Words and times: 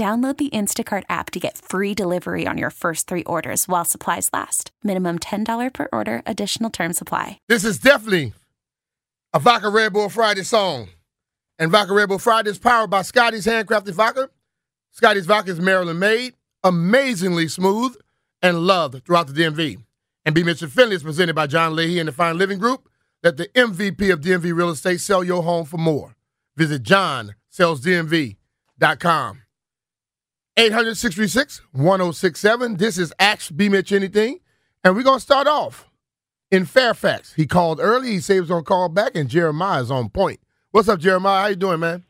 Download 0.00 0.34
the 0.34 0.48
Instacart 0.48 1.02
app 1.10 1.30
to 1.32 1.38
get 1.38 1.58
free 1.58 1.92
delivery 1.92 2.46
on 2.46 2.56
your 2.56 2.70
first 2.70 3.06
three 3.06 3.22
orders 3.24 3.68
while 3.68 3.84
supplies 3.84 4.30
last. 4.32 4.70
Minimum 4.82 5.18
$10 5.18 5.74
per 5.74 5.88
order, 5.92 6.22
additional 6.24 6.70
term 6.70 6.94
supply. 6.94 7.38
This 7.48 7.66
is 7.66 7.76
definitely 7.76 8.32
a 9.34 9.38
Vodka 9.38 9.68
Red 9.68 9.92
Bull 9.92 10.08
Friday 10.08 10.42
song. 10.42 10.88
And 11.58 11.70
Vodka 11.70 11.92
Red 11.92 12.08
Bull 12.08 12.18
Friday 12.18 12.48
is 12.48 12.58
powered 12.58 12.88
by 12.88 13.02
Scotty's 13.02 13.44
Handcrafted 13.44 13.92
Vodka. 13.92 14.30
Scotty's 14.90 15.26
Vodka 15.26 15.50
is 15.50 15.60
Maryland 15.60 16.00
made, 16.00 16.32
amazingly 16.64 17.46
smooth, 17.46 17.94
and 18.40 18.60
loved 18.60 19.04
throughout 19.04 19.26
the 19.26 19.34
DMV. 19.34 19.84
And 20.24 20.34
B. 20.34 20.42
Mitchell 20.42 20.70
Finley 20.70 20.96
is 20.96 21.02
presented 21.02 21.34
by 21.34 21.46
John 21.46 21.76
Leahy 21.76 21.98
and 21.98 22.08
the 22.08 22.12
Fine 22.12 22.38
Living 22.38 22.58
Group. 22.58 22.88
Let 23.22 23.36
the 23.36 23.48
MVP 23.48 24.10
of 24.10 24.22
DMV 24.22 24.56
Real 24.56 24.70
Estate 24.70 25.02
sell 25.02 25.22
your 25.22 25.42
home 25.42 25.66
for 25.66 25.76
more. 25.76 26.16
Visit 26.56 26.84
johnsellsdmv.com. 26.84 29.42
800 30.60 30.94
1067. 31.72 32.76
This 32.76 32.98
is 32.98 33.14
Ask 33.18 33.56
B. 33.56 33.70
Mitch 33.70 33.92
Anything. 33.92 34.40
And 34.84 34.94
we're 34.94 35.02
going 35.02 35.16
to 35.16 35.24
start 35.24 35.46
off 35.46 35.88
in 36.50 36.66
Fairfax. 36.66 37.32
He 37.32 37.46
called 37.46 37.80
early. 37.80 38.10
He 38.10 38.20
said 38.20 38.34
he 38.34 38.40
was 38.40 38.50
going 38.50 38.64
to 38.64 38.68
call 38.68 38.90
back, 38.90 39.12
and 39.14 39.30
Jeremiah 39.30 39.80
is 39.80 39.90
on 39.90 40.10
point. 40.10 40.38
What's 40.70 40.86
up, 40.90 41.00
Jeremiah? 41.00 41.40
How 41.40 41.46
you 41.48 41.56
doing, 41.56 41.80
man? 41.80 42.04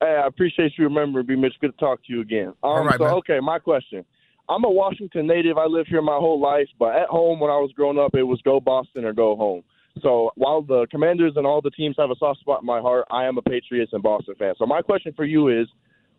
Hey, 0.00 0.20
I 0.22 0.26
appreciate 0.26 0.72
you 0.76 0.84
remembering, 0.84 1.24
B. 1.24 1.36
Mitch. 1.36 1.54
Good 1.60 1.70
to 1.70 1.76
talk 1.76 2.04
to 2.06 2.12
you 2.12 2.20
again. 2.20 2.48
Um, 2.48 2.54
All 2.64 2.84
right, 2.84 2.98
so, 2.98 3.04
man. 3.04 3.14
okay, 3.14 3.38
my 3.38 3.60
question. 3.60 4.04
I'm 4.48 4.64
a 4.64 4.70
Washington 4.70 5.28
native. 5.28 5.56
I 5.56 5.66
lived 5.66 5.88
here 5.88 6.02
my 6.02 6.16
whole 6.16 6.40
life, 6.40 6.68
but 6.80 6.96
at 6.96 7.06
home 7.06 7.38
when 7.38 7.52
I 7.52 7.58
was 7.58 7.70
growing 7.76 7.98
up, 8.00 8.16
it 8.16 8.24
was 8.24 8.40
go 8.42 8.58
Boston 8.58 9.04
or 9.04 9.12
go 9.12 9.36
home. 9.36 9.62
So 10.02 10.32
while 10.34 10.62
the 10.62 10.88
Commanders 10.90 11.34
and 11.36 11.46
all 11.46 11.62
the 11.62 11.70
teams 11.70 11.94
have 12.00 12.10
a 12.10 12.16
soft 12.18 12.40
spot 12.40 12.62
in 12.62 12.66
my 12.66 12.80
heart, 12.80 13.06
I 13.12 13.24
am 13.24 13.38
a 13.38 13.42
Patriots 13.42 13.92
and 13.92 14.02
Boston 14.02 14.34
fan. 14.36 14.54
So 14.58 14.66
my 14.66 14.82
question 14.82 15.12
for 15.14 15.24
you 15.24 15.48
is, 15.48 15.68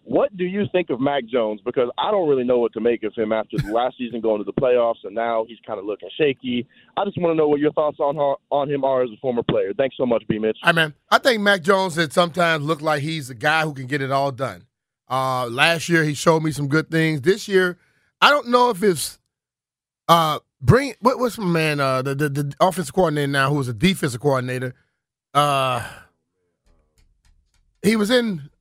what 0.06 0.36
do 0.38 0.44
you 0.45 0.66
think 0.72 0.92
of 0.92 1.02
Mac 1.02 1.25
Jones? 1.25 1.61
Because 1.66 1.89
I 1.98 2.11
don't 2.11 2.30
really 2.30 2.44
know 2.44 2.59
what 2.59 2.73
to 2.73 2.80
make 2.80 3.02
of 3.03 3.14
him 3.16 3.31
after 3.31 3.58
the 3.58 3.72
last 3.72 3.98
season 3.98 4.22
going 4.22 4.38
to 4.38 4.44
the 4.44 4.53
playoffs, 4.53 5.03
and 5.03 5.16
now 5.16 5.45
he's 5.47 5.58
kind 5.66 5.80
of 5.80 5.86
looking 5.86 6.09
shaky. 6.16 6.67
I 6.95 7.06
just 7.06 7.17
want 7.20 7.34
to 7.34 7.36
know 7.36 7.47
what 7.47 7.59
your 7.59 7.73
thoughts 7.73 8.00
on 8.00 8.16
on 8.52 8.70
him 8.72 8.84
are 8.84 9.02
as 9.02 9.09
a 9.09 9.17
former 9.20 9.42
player. 9.42 9.73
Thanks 9.75 9.97
so 9.97 10.06
much, 10.06 10.24
B. 10.30 10.38
Mitch. 10.38 10.57
Hi, 10.62 10.72
man. 10.72 10.94
I 11.09 11.18
think 11.18 11.41
Mac 11.41 11.63
Jones 11.63 11.96
has 11.96 12.13
sometimes 12.13 12.63
looked 12.63 12.84
like 12.84 13.02
he's 13.02 13.31
a 13.31 13.35
guy 13.35 13.63
who 13.63 13.74
can 13.74 13.88
get 13.88 14.02
it 14.03 14.12
all 14.12 14.31
done. 14.31 14.68
Uh, 15.09 15.47
last 15.47 15.90
year, 15.90 16.03
he 16.03 16.13
showed 16.13 16.44
me 16.44 16.51
some 16.51 16.68
good 16.68 16.91
things. 16.91 17.22
This 17.22 17.47
year, 17.47 17.80
I 18.22 18.30
don't 18.30 18.50
know 18.50 18.69
if 18.69 18.84
it's 18.84 19.18
uh, 20.07 20.38
bring 20.62 20.94
what, 21.00 21.18
what's 21.18 21.40
my 21.40 21.46
man 21.46 21.80
uh, 21.80 22.03
the, 22.03 22.13
the 22.13 22.30
the 22.30 22.53
offensive 22.59 22.94
coordinator 22.94 23.28
now 23.31 23.50
who 23.50 23.56
was 23.56 23.68
a 23.68 23.74
defensive 23.74 24.22
coordinator. 24.22 24.75
Uh, 25.34 25.84
he 27.81 27.96
was 27.96 28.12
in 28.12 28.51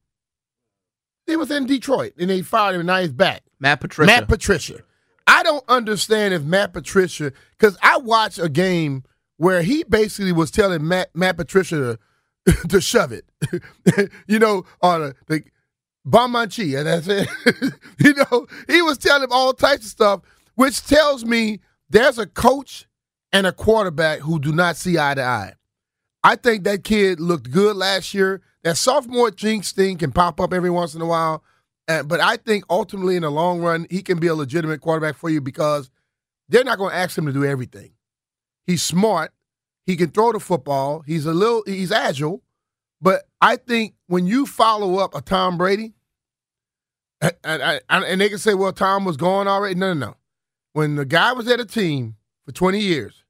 he 1.27 1.37
was 1.37 1.51
in 1.51 1.67
Detroit 1.67 2.13
and 2.19 2.31
they 2.31 2.43
fired 2.43 2.75
him 2.75 2.81
and 2.81 2.87
now 2.87 3.01
he's 3.01 3.13
back. 3.13 3.43
Matt 3.59 3.81
Patricia. 3.81 4.07
Matt 4.07 4.29
Patricia. 4.29 4.81
I 5.27 5.43
don't 5.43 5.65
understand 5.69 6.35
if 6.35 6.43
Matt 6.43 6.73
Patricia, 6.73 7.33
because 7.59 7.79
I 7.83 7.99
watched 7.99 8.39
a 8.39 8.49
game 8.49 9.05
where 9.37 9.63
he 9.63 9.85
basically 9.85 10.33
was 10.33 10.51
telling 10.51 10.87
Matt, 10.87 11.15
Matt 11.15 11.37
Patricia 11.37 11.99
to, 12.47 12.53
to 12.69 12.81
shove 12.81 13.13
it, 13.13 13.25
you 14.27 14.39
know, 14.39 14.65
on 14.83 15.15
the 15.29 15.43
Bamanchi, 16.07 16.77
and 16.77 16.87
that's 16.87 17.09
it. 17.09 17.29
you 17.99 18.15
know, 18.15 18.47
he 18.69 18.83
was 18.83 18.99
telling 18.99 19.25
him 19.25 19.33
all 19.33 19.55
types 19.55 19.85
of 19.87 19.91
stuff, 19.91 20.21
which 20.55 20.85
tells 20.85 21.25
me 21.25 21.61
there's 21.89 22.19
a 22.19 22.27
coach 22.27 22.87
and 23.33 23.47
a 23.47 23.53
quarterback 23.53 24.21
who 24.21 24.39
do 24.39 24.53
not 24.53 24.77
see 24.77 24.99
eye 24.99 25.15
to 25.15 25.23
eye. 25.23 25.55
I 26.23 26.37
think 26.37 26.65
that 26.65 26.85
kid 26.85 27.21
looked 27.21 27.51
good 27.51 27.77
last 27.77 28.15
year. 28.15 28.43
That 28.65 28.77
sophomore 28.77 29.31
jinx 29.31 29.73
thing 29.73 29.99
can 29.99 30.11
pop 30.11 30.41
up 30.41 30.53
every 30.53 30.71
once 30.71 30.95
in 30.95 31.03
a 31.03 31.07
while. 31.07 31.45
But 31.87 32.21
I 32.21 32.39
think 32.39 32.65
ultimately 32.71 33.15
in 33.15 33.23
the 33.23 33.31
long 33.31 33.61
run, 33.61 33.87
he 33.91 34.03
can 34.03 34.19
be 34.19 34.27
a 34.27 34.35
legitimate 34.35 34.81
quarterback 34.81 35.17
for 35.17 35.29
you 35.29 35.41
because 35.41 35.91
they're 36.49 36.65
not 36.65 36.79
going 36.79 36.91
to 36.91 36.97
ask 36.97 37.17
him 37.17 37.27
to 37.27 37.33
do 37.33 37.45
everything. 37.45 37.93
He's 38.67 38.83
smart. 38.83 39.33
He 39.87 39.97
can 39.97 40.11
throw 40.11 40.33
the 40.33 40.41
football. 40.41 41.03
He's 41.07 41.27
a 41.27 41.35
little, 41.35 41.63
he's 41.67 41.93
agile. 41.93 42.43
But 43.03 43.25
I 43.41 43.57
think 43.57 43.95
when 44.07 44.27
you 44.27 44.47
follow 44.47 44.97
up 44.97 45.15
a 45.15 45.21
Tom 45.21 45.59
Brady, 45.59 45.93
and, 47.21 47.35
and, 47.45 47.81
and 48.05 48.21
they 48.21 48.31
can 48.31 48.39
say, 48.39 48.55
well, 48.55 48.73
Tom 48.73 49.05
was 49.05 49.19
gone 49.19 49.47
already. 49.47 49.75
No, 49.75 49.93
no, 49.93 50.07
no. 50.07 50.17
When 50.73 50.97
the 50.97 51.05
guy 51.05 51.33
was 51.33 51.49
at 51.49 51.61
a 51.61 51.67
team 51.67 52.17
for 52.47 52.53
20 52.53 52.81
years, 52.81 53.25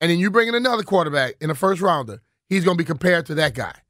and 0.00 0.10
then 0.10 0.18
you 0.18 0.30
bring 0.30 0.48
in 0.48 0.56
another 0.56 0.82
quarterback 0.82 1.34
in 1.40 1.48
the 1.48 1.54
first 1.54 1.80
rounder, 1.80 2.20
he's 2.48 2.64
going 2.64 2.76
to 2.76 2.82
be 2.82 2.86
compared 2.86 3.26
to 3.26 3.34
that 3.36 3.54
guy. 3.54 3.81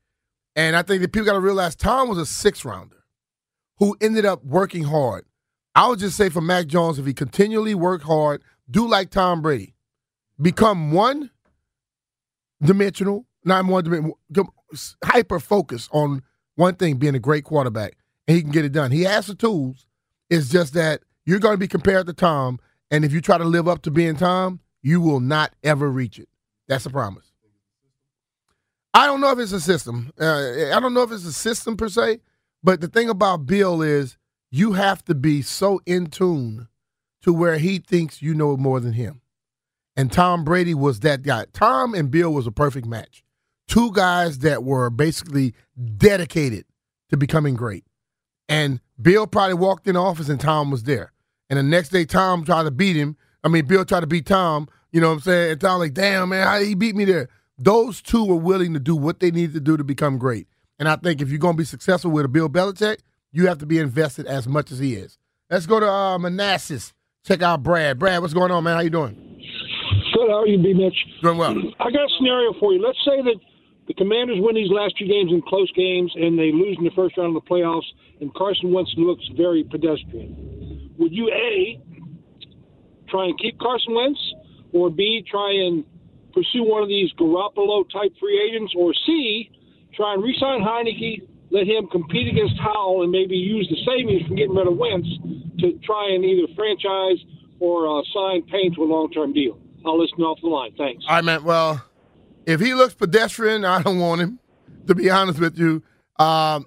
And 0.54 0.76
I 0.76 0.82
think 0.82 1.00
that 1.02 1.12
people 1.12 1.26
got 1.26 1.32
to 1.32 1.40
realize 1.40 1.74
Tom 1.74 2.08
was 2.08 2.18
a 2.18 2.26
six 2.26 2.64
rounder 2.64 3.04
who 3.78 3.96
ended 4.00 4.24
up 4.24 4.44
working 4.44 4.84
hard. 4.84 5.24
I 5.74 5.88
would 5.88 5.98
just 5.98 6.16
say 6.16 6.28
for 6.28 6.40
Mac 6.40 6.66
Jones, 6.66 6.98
if 6.98 7.06
he 7.06 7.14
continually 7.14 7.74
work 7.74 8.02
hard, 8.02 8.42
do 8.70 8.86
like 8.86 9.10
Tom 9.10 9.40
Brady, 9.40 9.74
become 10.40 10.92
one 10.92 11.30
dimensional, 12.62 13.26
not 13.44 13.64
one 13.64 13.84
dimensional, 13.84 14.18
hyper 15.02 15.40
focus 15.40 15.88
on 15.92 16.22
one 16.56 16.74
thing, 16.74 16.96
being 16.96 17.14
a 17.14 17.18
great 17.18 17.44
quarterback, 17.44 17.96
and 18.28 18.36
he 18.36 18.42
can 18.42 18.50
get 18.50 18.64
it 18.64 18.72
done. 18.72 18.90
He 18.90 19.02
has 19.02 19.26
the 19.26 19.34
tools. 19.34 19.86
It's 20.28 20.50
just 20.50 20.74
that 20.74 21.00
you're 21.24 21.38
going 21.38 21.54
to 21.54 21.58
be 21.58 21.68
compared 21.68 22.06
to 22.06 22.12
Tom, 22.12 22.60
and 22.90 23.04
if 23.04 23.12
you 23.12 23.22
try 23.22 23.38
to 23.38 23.44
live 23.44 23.68
up 23.68 23.82
to 23.82 23.90
being 23.90 24.16
Tom, 24.16 24.60
you 24.82 25.00
will 25.00 25.20
not 25.20 25.54
ever 25.64 25.90
reach 25.90 26.18
it. 26.18 26.28
That's 26.68 26.84
a 26.84 26.90
promise. 26.90 27.31
I 28.94 29.06
don't 29.06 29.20
know 29.20 29.30
if 29.30 29.38
it's 29.38 29.52
a 29.52 29.60
system. 29.60 30.12
Uh, 30.20 30.74
I 30.74 30.78
don't 30.80 30.94
know 30.94 31.02
if 31.02 31.12
it's 31.12 31.24
a 31.24 31.32
system 31.32 31.76
per 31.76 31.88
se, 31.88 32.20
but 32.62 32.80
the 32.80 32.88
thing 32.88 33.08
about 33.08 33.46
Bill 33.46 33.82
is 33.82 34.18
you 34.50 34.72
have 34.72 35.04
to 35.06 35.14
be 35.14 35.42
so 35.42 35.80
in 35.86 36.06
tune 36.06 36.68
to 37.22 37.32
where 37.32 37.58
he 37.58 37.78
thinks 37.78 38.20
you 38.20 38.34
know 38.34 38.56
more 38.56 38.80
than 38.80 38.92
him. 38.92 39.22
And 39.96 40.12
Tom 40.12 40.44
Brady 40.44 40.74
was 40.74 41.00
that 41.00 41.22
guy. 41.22 41.46
Tom 41.52 41.94
and 41.94 42.10
Bill 42.10 42.32
was 42.32 42.46
a 42.46 42.52
perfect 42.52 42.86
match. 42.86 43.22
Two 43.68 43.92
guys 43.92 44.38
that 44.38 44.64
were 44.64 44.90
basically 44.90 45.54
dedicated 45.96 46.64
to 47.10 47.16
becoming 47.16 47.54
great. 47.54 47.84
And 48.48 48.80
Bill 49.00 49.26
probably 49.26 49.54
walked 49.54 49.86
in 49.86 49.94
the 49.94 50.00
office 50.00 50.28
and 50.28 50.40
Tom 50.40 50.70
was 50.70 50.82
there. 50.82 51.12
And 51.48 51.58
the 51.58 51.62
next 51.62 51.90
day, 51.90 52.04
Tom 52.04 52.44
tried 52.44 52.64
to 52.64 52.70
beat 52.70 52.96
him. 52.96 53.16
I 53.44 53.48
mean, 53.48 53.66
Bill 53.66 53.84
tried 53.84 54.00
to 54.00 54.06
beat 54.06 54.26
Tom. 54.26 54.68
You 54.90 55.00
know 55.00 55.08
what 55.08 55.14
I'm 55.14 55.20
saying? 55.20 55.52
And 55.52 55.60
Tom 55.60 55.78
like, 55.78 55.94
damn 55.94 56.30
man, 56.30 56.46
how 56.46 56.58
he 56.60 56.74
beat 56.74 56.96
me 56.96 57.04
there? 57.04 57.28
Those 57.58 58.02
two 58.02 58.24
were 58.24 58.36
willing 58.36 58.74
to 58.74 58.80
do 58.80 58.96
what 58.96 59.20
they 59.20 59.30
needed 59.30 59.54
to 59.54 59.60
do 59.60 59.76
to 59.76 59.84
become 59.84 60.18
great. 60.18 60.46
And 60.78 60.88
I 60.88 60.96
think 60.96 61.20
if 61.20 61.28
you're 61.28 61.38
going 61.38 61.54
to 61.54 61.58
be 61.58 61.64
successful 61.64 62.10
with 62.10 62.24
a 62.24 62.28
Bill 62.28 62.48
Belichick, 62.48 62.98
you 63.30 63.46
have 63.46 63.58
to 63.58 63.66
be 63.66 63.78
invested 63.78 64.26
as 64.26 64.48
much 64.48 64.72
as 64.72 64.78
he 64.78 64.94
is. 64.94 65.18
Let's 65.50 65.66
go 65.66 65.80
to 65.80 65.88
uh, 65.88 66.18
Manassas. 66.18 66.92
Check 67.24 67.42
out 67.42 67.62
Brad. 67.62 67.98
Brad, 67.98 68.20
what's 68.20 68.34
going 68.34 68.50
on, 68.50 68.64
man? 68.64 68.76
How 68.76 68.82
you 68.82 68.90
doing? 68.90 69.14
Good. 70.14 70.28
How 70.28 70.42
are 70.42 70.46
you, 70.46 70.58
B. 70.58 70.74
Mitch? 70.74 70.96
Doing 71.22 71.38
well. 71.38 71.56
I 71.78 71.90
got 71.90 72.04
a 72.04 72.08
scenario 72.18 72.52
for 72.58 72.72
you. 72.72 72.82
Let's 72.84 72.98
say 73.04 73.22
that 73.22 73.36
the 73.86 73.94
Commanders 73.94 74.38
win 74.40 74.54
these 74.54 74.70
last 74.70 74.94
two 74.98 75.06
games 75.06 75.30
in 75.30 75.42
close 75.42 75.70
games, 75.72 76.12
and 76.16 76.38
they 76.38 76.52
lose 76.52 76.76
in 76.78 76.84
the 76.84 76.90
first 76.96 77.16
round 77.16 77.36
of 77.36 77.42
the 77.42 77.48
playoffs, 77.48 77.86
and 78.20 78.32
Carson 78.34 78.72
Wentz 78.72 78.92
looks 78.96 79.24
very 79.36 79.64
pedestrian. 79.64 80.90
Would 80.98 81.12
you 81.12 81.28
a 81.30 81.80
try 83.08 83.26
and 83.26 83.38
keep 83.38 83.58
Carson 83.58 83.94
Wentz, 83.94 84.20
or 84.72 84.90
b 84.90 85.24
try 85.30 85.52
and 85.52 85.84
pursue 86.32 86.64
one 86.64 86.82
of 86.82 86.88
these 86.88 87.12
Garoppolo 87.14 87.88
type 87.90 88.12
free 88.18 88.40
agents, 88.40 88.72
or 88.76 88.92
c 89.06 89.50
try 89.94 90.14
and 90.14 90.22
re-sign 90.22 90.60
Heinicke, 90.60 91.28
let 91.50 91.66
him 91.66 91.86
compete 91.88 92.28
against 92.28 92.58
Howell 92.58 93.02
and 93.02 93.12
maybe 93.12 93.36
use 93.36 93.68
the 93.68 93.76
savings 93.84 94.26
from 94.26 94.36
getting 94.36 94.54
rid 94.54 94.66
of 94.66 94.76
Wentz 94.76 95.08
to 95.58 95.78
try 95.84 96.10
and 96.14 96.24
either 96.24 96.52
franchise 96.54 97.22
or 97.60 97.86
uh, 97.86 98.02
sign 98.14 98.42
Payne 98.42 98.74
to 98.74 98.82
a 98.82 98.88
long 98.88 99.10
term 99.12 99.32
deal. 99.32 99.58
I'll 99.84 100.00
listen 100.00 100.20
off 100.20 100.38
the 100.40 100.48
line. 100.48 100.72
Thanks. 100.78 101.04
I 101.08 101.20
meant 101.20 101.44
Well, 101.44 101.84
if 102.46 102.60
he 102.60 102.74
looks 102.74 102.94
pedestrian, 102.94 103.64
I 103.64 103.82
don't 103.82 103.98
want 103.98 104.20
him. 104.20 104.38
To 104.88 104.94
be 104.96 105.10
honest 105.10 105.38
with 105.38 105.56
you, 105.58 105.82
um, 106.18 106.66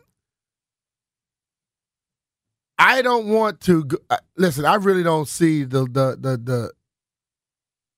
I 2.78 3.02
don't 3.02 3.28
want 3.28 3.60
to 3.62 3.84
go, 3.84 3.98
uh, 4.10 4.18
listen. 4.38 4.64
I 4.64 4.76
really 4.76 5.04
don't 5.04 5.28
see 5.28 5.64
the 5.64 5.84
the 5.84 6.18
the 6.18 6.38
the 6.38 6.72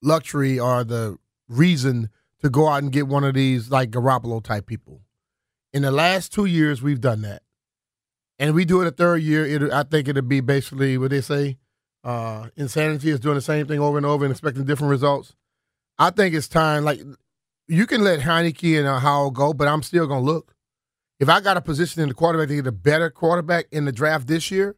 luxury 0.02 0.58
or 0.58 0.82
the 0.82 1.18
reason 1.48 2.10
to 2.40 2.50
go 2.50 2.68
out 2.68 2.82
and 2.82 2.92
get 2.92 3.08
one 3.08 3.24
of 3.24 3.34
these 3.34 3.70
like 3.70 3.90
Garoppolo 3.90 4.42
type 4.42 4.66
people. 4.66 5.02
In 5.72 5.82
the 5.82 5.90
last 5.90 6.32
two 6.32 6.44
years, 6.44 6.82
we've 6.82 7.00
done 7.00 7.22
that, 7.22 7.42
and 8.38 8.54
we 8.54 8.64
do 8.64 8.80
it 8.80 8.86
a 8.86 8.90
third 8.90 9.22
year. 9.22 9.46
It, 9.46 9.72
I 9.72 9.82
think 9.82 10.08
it'll 10.08 10.22
be 10.22 10.40
basically 10.40 10.96
what 10.98 11.10
they 11.10 11.20
say. 11.20 11.58
Uh, 12.04 12.48
insanity 12.56 13.10
is 13.10 13.20
doing 13.20 13.34
the 13.34 13.40
same 13.40 13.66
thing 13.66 13.80
over 13.80 13.96
and 13.96 14.06
over 14.06 14.24
and 14.24 14.32
expecting 14.32 14.64
different 14.64 14.90
results. 14.90 15.34
I 15.98 16.10
think 16.10 16.34
it's 16.34 16.48
time. 16.48 16.84
Like 16.84 17.00
you 17.66 17.86
can 17.86 18.02
let 18.02 18.20
Heinicke 18.20 18.78
and 18.78 18.86
uh, 18.86 18.98
Howell 18.98 19.32
go, 19.32 19.52
but 19.52 19.68
I'm 19.68 19.82
still 19.82 20.06
gonna 20.06 20.22
look. 20.22 20.54
If 21.20 21.28
I 21.28 21.40
got 21.40 21.56
a 21.56 21.60
position 21.60 22.00
in 22.00 22.08
the 22.08 22.14
quarterback 22.14 22.48
to 22.48 22.54
get 22.54 22.66
a 22.66 22.72
better 22.72 23.10
quarterback 23.10 23.66
in 23.72 23.84
the 23.84 23.92
draft 23.92 24.28
this 24.28 24.50
year, 24.50 24.76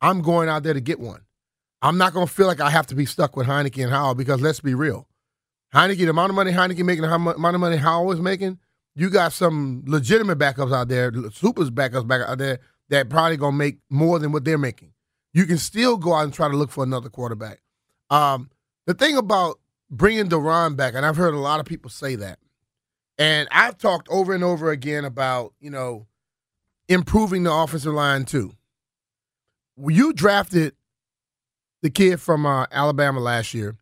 I'm 0.00 0.20
going 0.20 0.48
out 0.48 0.62
there 0.62 0.74
to 0.74 0.80
get 0.80 1.00
one. 1.00 1.22
I'm 1.80 1.96
not 1.96 2.12
gonna 2.12 2.26
feel 2.26 2.46
like 2.46 2.60
I 2.60 2.70
have 2.70 2.86
to 2.88 2.94
be 2.94 3.06
stuck 3.06 3.36
with 3.36 3.46
Heinicke 3.46 3.82
and 3.82 3.92
Howell 3.92 4.14
because 4.14 4.40
let's 4.40 4.60
be 4.60 4.74
real. 4.74 5.08
Heinicke, 5.74 5.98
the 5.98 6.10
amount 6.10 6.30
of 6.30 6.36
money 6.36 6.52
Heinicke 6.52 6.84
making, 6.84 7.02
the 7.02 7.14
amount 7.14 7.54
of 7.54 7.60
money 7.60 7.76
Howell 7.76 8.12
is 8.12 8.20
making, 8.20 8.58
you 8.94 9.10
got 9.10 9.32
some 9.32 9.82
legitimate 9.86 10.38
backups 10.38 10.74
out 10.74 10.88
there, 10.88 11.12
supers 11.32 11.70
backups 11.70 12.06
back 12.06 12.22
out 12.22 12.38
there 12.38 12.58
that 12.88 13.08
probably 13.10 13.36
gonna 13.36 13.56
make 13.56 13.78
more 13.90 14.18
than 14.18 14.32
what 14.32 14.44
they're 14.44 14.58
making. 14.58 14.92
You 15.32 15.44
can 15.44 15.58
still 15.58 15.96
go 15.96 16.14
out 16.14 16.24
and 16.24 16.32
try 16.32 16.48
to 16.48 16.56
look 16.56 16.70
for 16.70 16.82
another 16.84 17.10
quarterback. 17.10 17.60
Um, 18.10 18.50
the 18.86 18.94
thing 18.94 19.16
about 19.16 19.60
bringing 19.90 20.28
Daron 20.28 20.76
back, 20.76 20.94
and 20.94 21.04
I've 21.04 21.16
heard 21.16 21.34
a 21.34 21.38
lot 21.38 21.60
of 21.60 21.66
people 21.66 21.90
say 21.90 22.14
that, 22.16 22.38
and 23.18 23.46
I've 23.52 23.76
talked 23.76 24.08
over 24.08 24.34
and 24.34 24.42
over 24.42 24.70
again 24.70 25.04
about 25.04 25.52
you 25.60 25.70
know 25.70 26.06
improving 26.88 27.42
the 27.42 27.52
offensive 27.52 27.92
line 27.92 28.24
too. 28.24 28.52
You 29.76 30.12
drafted 30.12 30.74
the 31.82 31.90
kid 31.90 32.20
from 32.20 32.46
uh, 32.46 32.66
Alabama 32.72 33.20
last 33.20 33.54
year 33.54 33.76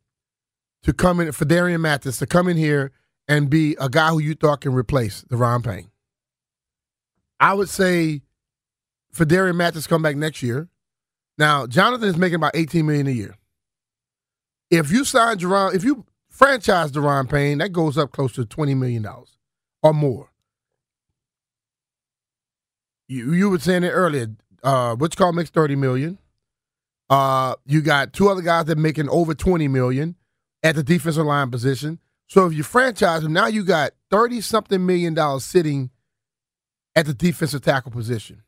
to 0.87 0.93
come 0.93 1.19
in 1.19 1.33
for 1.33 1.45
Darian 1.45 1.81
Mathis 1.81 2.19
to 2.19 2.29
come 2.29 2.47
in 2.47 2.57
here 2.57 2.93
and 3.27 3.51
be 3.51 3.77
a 3.81 3.89
guy 3.89 4.11
who 4.11 4.21
you 4.21 4.37
thought 4.37 4.61
can 4.61 4.73
replace 4.73 5.25
the 5.29 5.37
Ron 5.37 5.61
Payne. 5.61 5.91
I 7.41 7.55
would 7.55 7.69
say 7.69 8.23
for 9.11 9.25
Darian 9.25 9.57
Mathis 9.57 9.89
come 9.89 10.01
back 10.01 10.15
next 10.15 10.45
year. 10.45 10.69
Now, 11.39 11.67
Jonathan 11.67 12.09
is 12.09 12.17
making 12.17 12.37
about 12.37 12.55
18 12.55 12.87
million 12.87 13.09
a 13.09 13.11
year. 13.11 13.35
If 14.71 14.93
you 14.93 15.05
sign 15.05 15.39
Daron, 15.39 15.75
if 15.75 15.83
you 15.83 16.07
franchise 16.31 16.93
Daron 16.93 17.29
Payne, 17.29 17.59
that 17.59 17.73
goes 17.73 17.99
up 17.99 18.13
close 18.13 18.33
to 18.35 18.47
$20 18.47 18.77
million 18.77 19.05
or 19.83 19.93
more. 19.93 20.31
You 23.09 23.33
you 23.33 23.51
were 23.51 23.59
saying 23.59 23.83
it 23.83 23.91
earlier. 23.91 24.29
Uh, 24.63 24.95
which 24.95 25.17
call 25.17 25.33
makes 25.33 25.51
30 25.51 25.75
million. 25.75 26.19
Uh, 27.11 27.57
you 27.67 27.81
got 27.81 28.13
two 28.13 28.29
other 28.29 28.41
guys 28.41 28.67
that 28.67 28.79
making 28.79 29.09
over 29.09 29.35
20 29.35 29.67
million 29.67 30.15
at 30.67 30.75
the 30.75 30.83
defensive 30.83 31.25
line 31.25 31.49
position. 31.49 32.01
So 32.27 32.45
if 32.47 32.53
you 32.53 32.65
franchise 32.65 33.23
him, 33.23 33.33
now 33.33 33.47
you 33.47 33.65
got 33.65 33.93
30 34.11 34.41
something 34.41 34.85
million 34.85 35.15
dollars 35.15 35.45
sitting 35.45 35.91
at 36.97 37.07
the 37.07 37.15
defensive 37.15 37.63
tackle 37.63 37.93
position. 37.93 38.43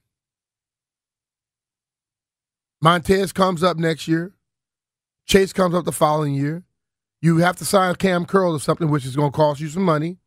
Montez 2.83 3.33
comes 3.33 3.63
up 3.63 3.77
next 3.77 4.09
year. 4.09 4.35
Chase 5.27 5.53
comes 5.53 5.77
up 5.77 5.85
the 5.85 5.93
following 5.93 6.35
year. 6.35 6.65
You 7.21 7.37
have 7.39 7.57
to 7.59 7.65
sign 7.65 7.95
Cam 7.95 8.25
Curl 8.25 8.55
or 8.55 8.61
something, 8.61 8.91
which 8.91 9.07
is 9.07 9.15
going 9.15 9.31
to 9.31 9.37
cost 9.37 9.61
you 9.61 9.69
some 9.69 9.85
money. 9.85 10.19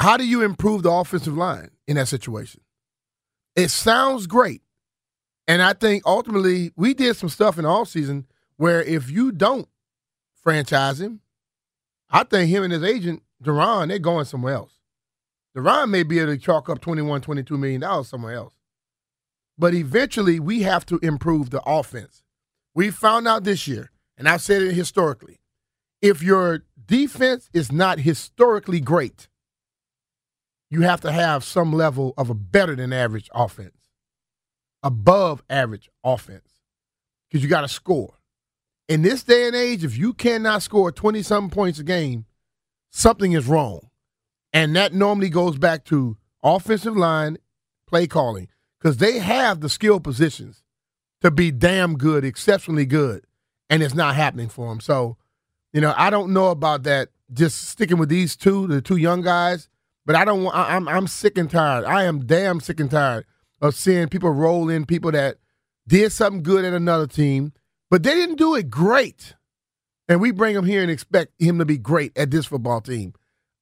How 0.00 0.16
do 0.16 0.26
you 0.26 0.42
improve 0.42 0.82
the 0.82 0.90
offensive 0.90 1.36
line 1.36 1.70
in 1.86 1.94
that 1.94 2.08
situation? 2.08 2.62
It 3.54 3.68
sounds 3.68 4.26
great. 4.26 4.62
And 5.46 5.62
I 5.62 5.74
think 5.74 6.02
ultimately 6.06 6.72
we 6.74 6.92
did 6.92 7.16
some 7.16 7.28
stuff 7.28 7.56
in 7.56 7.64
the 7.64 7.70
offseason 7.70 8.24
where 8.56 8.82
if 8.82 9.10
you 9.10 9.30
don't 9.30 9.68
franchise 10.42 11.00
him, 11.00 11.20
I 12.10 12.24
think 12.24 12.50
him 12.50 12.64
and 12.64 12.72
his 12.72 12.82
agent, 12.82 13.22
Daron, 13.42 13.88
they're 13.88 13.98
going 13.98 14.24
somewhere 14.24 14.54
else. 14.54 14.72
Daron 15.56 15.90
may 15.90 16.02
be 16.02 16.18
able 16.18 16.32
to 16.32 16.38
chalk 16.38 16.68
up 16.68 16.80
21, 16.80 17.20
22 17.20 17.58
million 17.58 17.80
dollars 17.80 18.08
somewhere 18.08 18.34
else. 18.34 18.54
But 19.58 19.74
eventually, 19.74 20.40
we 20.40 20.62
have 20.62 20.86
to 20.86 20.98
improve 21.02 21.50
the 21.50 21.62
offense. 21.66 22.22
We 22.74 22.90
found 22.90 23.28
out 23.28 23.44
this 23.44 23.68
year, 23.68 23.90
and 24.16 24.28
I've 24.28 24.42
said 24.42 24.62
it 24.62 24.72
historically 24.72 25.40
if 26.00 26.22
your 26.22 26.64
defense 26.86 27.50
is 27.52 27.70
not 27.70 28.00
historically 28.00 28.80
great, 28.80 29.28
you 30.70 30.82
have 30.82 31.00
to 31.02 31.12
have 31.12 31.44
some 31.44 31.72
level 31.72 32.14
of 32.16 32.30
a 32.30 32.34
better 32.34 32.74
than 32.74 32.92
average 32.92 33.28
offense, 33.34 33.76
above 34.82 35.42
average 35.50 35.90
offense, 36.02 36.60
because 37.28 37.42
you 37.42 37.50
got 37.50 37.62
to 37.62 37.68
score. 37.68 38.14
In 38.90 39.02
this 39.02 39.22
day 39.22 39.46
and 39.46 39.54
age, 39.54 39.84
if 39.84 39.96
you 39.96 40.12
cannot 40.12 40.62
score 40.62 40.90
20 40.90 41.22
something 41.22 41.54
points 41.54 41.78
a 41.78 41.84
game, 41.84 42.24
something 42.90 43.30
is 43.30 43.46
wrong. 43.46 43.88
And 44.52 44.74
that 44.74 44.92
normally 44.92 45.28
goes 45.28 45.58
back 45.58 45.84
to 45.84 46.16
offensive 46.42 46.96
line 46.96 47.38
play 47.86 48.08
calling 48.08 48.48
because 48.80 48.96
they 48.96 49.20
have 49.20 49.60
the 49.60 49.68
skill 49.68 50.00
positions 50.00 50.64
to 51.20 51.30
be 51.30 51.52
damn 51.52 51.96
good, 51.98 52.24
exceptionally 52.24 52.84
good, 52.84 53.22
and 53.68 53.80
it's 53.80 53.94
not 53.94 54.16
happening 54.16 54.48
for 54.48 54.68
them. 54.68 54.80
So, 54.80 55.16
you 55.72 55.80
know, 55.80 55.94
I 55.96 56.10
don't 56.10 56.32
know 56.32 56.48
about 56.48 56.82
that. 56.82 57.10
Just 57.32 57.68
sticking 57.68 57.96
with 57.96 58.08
these 58.08 58.34
two, 58.34 58.66
the 58.66 58.82
two 58.82 58.96
young 58.96 59.22
guys, 59.22 59.68
but 60.04 60.16
I 60.16 60.24
don't 60.24 60.42
want. 60.42 60.56
I'm 60.56 60.88
I'm 60.88 61.06
sick 61.06 61.38
and 61.38 61.48
tired. 61.48 61.84
I 61.84 62.02
am 62.02 62.26
damn 62.26 62.58
sick 62.58 62.80
and 62.80 62.90
tired 62.90 63.24
of 63.60 63.76
seeing 63.76 64.08
people 64.08 64.30
roll 64.30 64.68
in 64.68 64.84
people 64.84 65.12
that 65.12 65.36
did 65.86 66.10
something 66.10 66.42
good 66.42 66.64
at 66.64 66.72
another 66.72 67.06
team, 67.06 67.52
but 67.90 68.02
they 68.02 68.14
didn't 68.14 68.36
do 68.36 68.54
it 68.54 68.70
great, 68.70 69.34
and 70.08 70.20
we 70.20 70.30
bring 70.30 70.56
him 70.56 70.64
here 70.64 70.82
and 70.82 70.90
expect 70.90 71.32
him 71.40 71.58
to 71.58 71.64
be 71.64 71.78
great 71.78 72.16
at 72.16 72.30
this 72.30 72.46
football 72.46 72.80
team. 72.80 73.14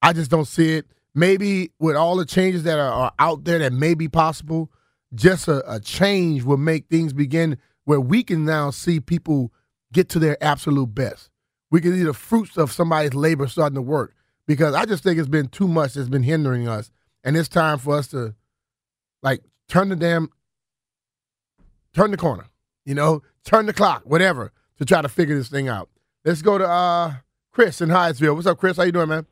I 0.03 0.13
just 0.13 0.31
don't 0.31 0.47
see 0.47 0.75
it. 0.75 0.87
Maybe 1.15 1.73
with 1.81 1.97
all 1.97 2.17
the 2.17 2.27
changes 2.27 2.63
that 2.63 2.79
are, 2.79 2.93
are 2.93 3.13
out 3.19 3.45
there 3.45 3.59
that 3.59 3.73
may 3.73 3.95
be 3.95 4.09
possible, 4.09 4.71
just 5.15 5.49
a, 5.49 5.69
a 5.71 5.81
change 5.81 6.45
will 6.45 6.59
make 6.59 6.89
things 6.89 7.13
begin 7.13 7.59
where 7.85 8.01
we 8.01 8.23
can 8.23 8.45
now 8.45 8.71
see 8.71 9.01
people 9.01 9.53
get 9.93 10.09
to 10.11 10.19
their 10.19 10.37
absolute 10.45 10.95
best. 10.95 11.31
We 11.71 11.81
can 11.81 11.95
see 11.95 12.03
the 12.03 12.15
fruits 12.15 12.57
of 12.57 12.71
somebody's 12.71 13.15
labor 13.15 13.47
starting 13.47 13.75
to 13.75 13.83
work 13.83 14.15
because 14.47 14.75
I 14.75 14.85
just 14.85 15.03
think 15.03 15.19
it's 15.19 15.29
been 15.29 15.49
too 15.49 15.69
much 15.69 15.95
that's 15.95 16.09
been 16.09 16.23
hindering 16.23 16.69
us, 16.69 16.91
and 17.25 17.37
it's 17.37 17.49
time 17.49 17.79
for 17.79 17.97
us 17.97 18.09
to 18.09 18.35
like 19.23 19.43
turn 19.69 19.89
the 19.89 19.97
damn 19.97 20.31
turn 21.95 22.11
the 22.11 22.17
corner, 22.17 22.47
you 22.85 22.95
know, 22.95 23.23
turn 23.49 23.65
the 23.67 23.73
clock, 23.73 24.03
whatever, 24.05 24.53
to 24.79 24.85
try 24.85 25.01
to 25.01 25.09
figure 25.09 25.37
this 25.37 25.49
thing 25.49 25.69
out. 25.69 25.89
Let's 26.25 26.43
go 26.43 26.59
to 26.59 26.69
uh, 26.69 27.15
Chris 27.51 27.81
in 27.81 27.89
Hyattsville. 27.89 28.35
What's 28.35 28.47
up, 28.47 28.59
Chris? 28.59 28.77
How 28.77 28.83
you 28.83 28.93
doing, 28.93 29.09
man? 29.09 29.27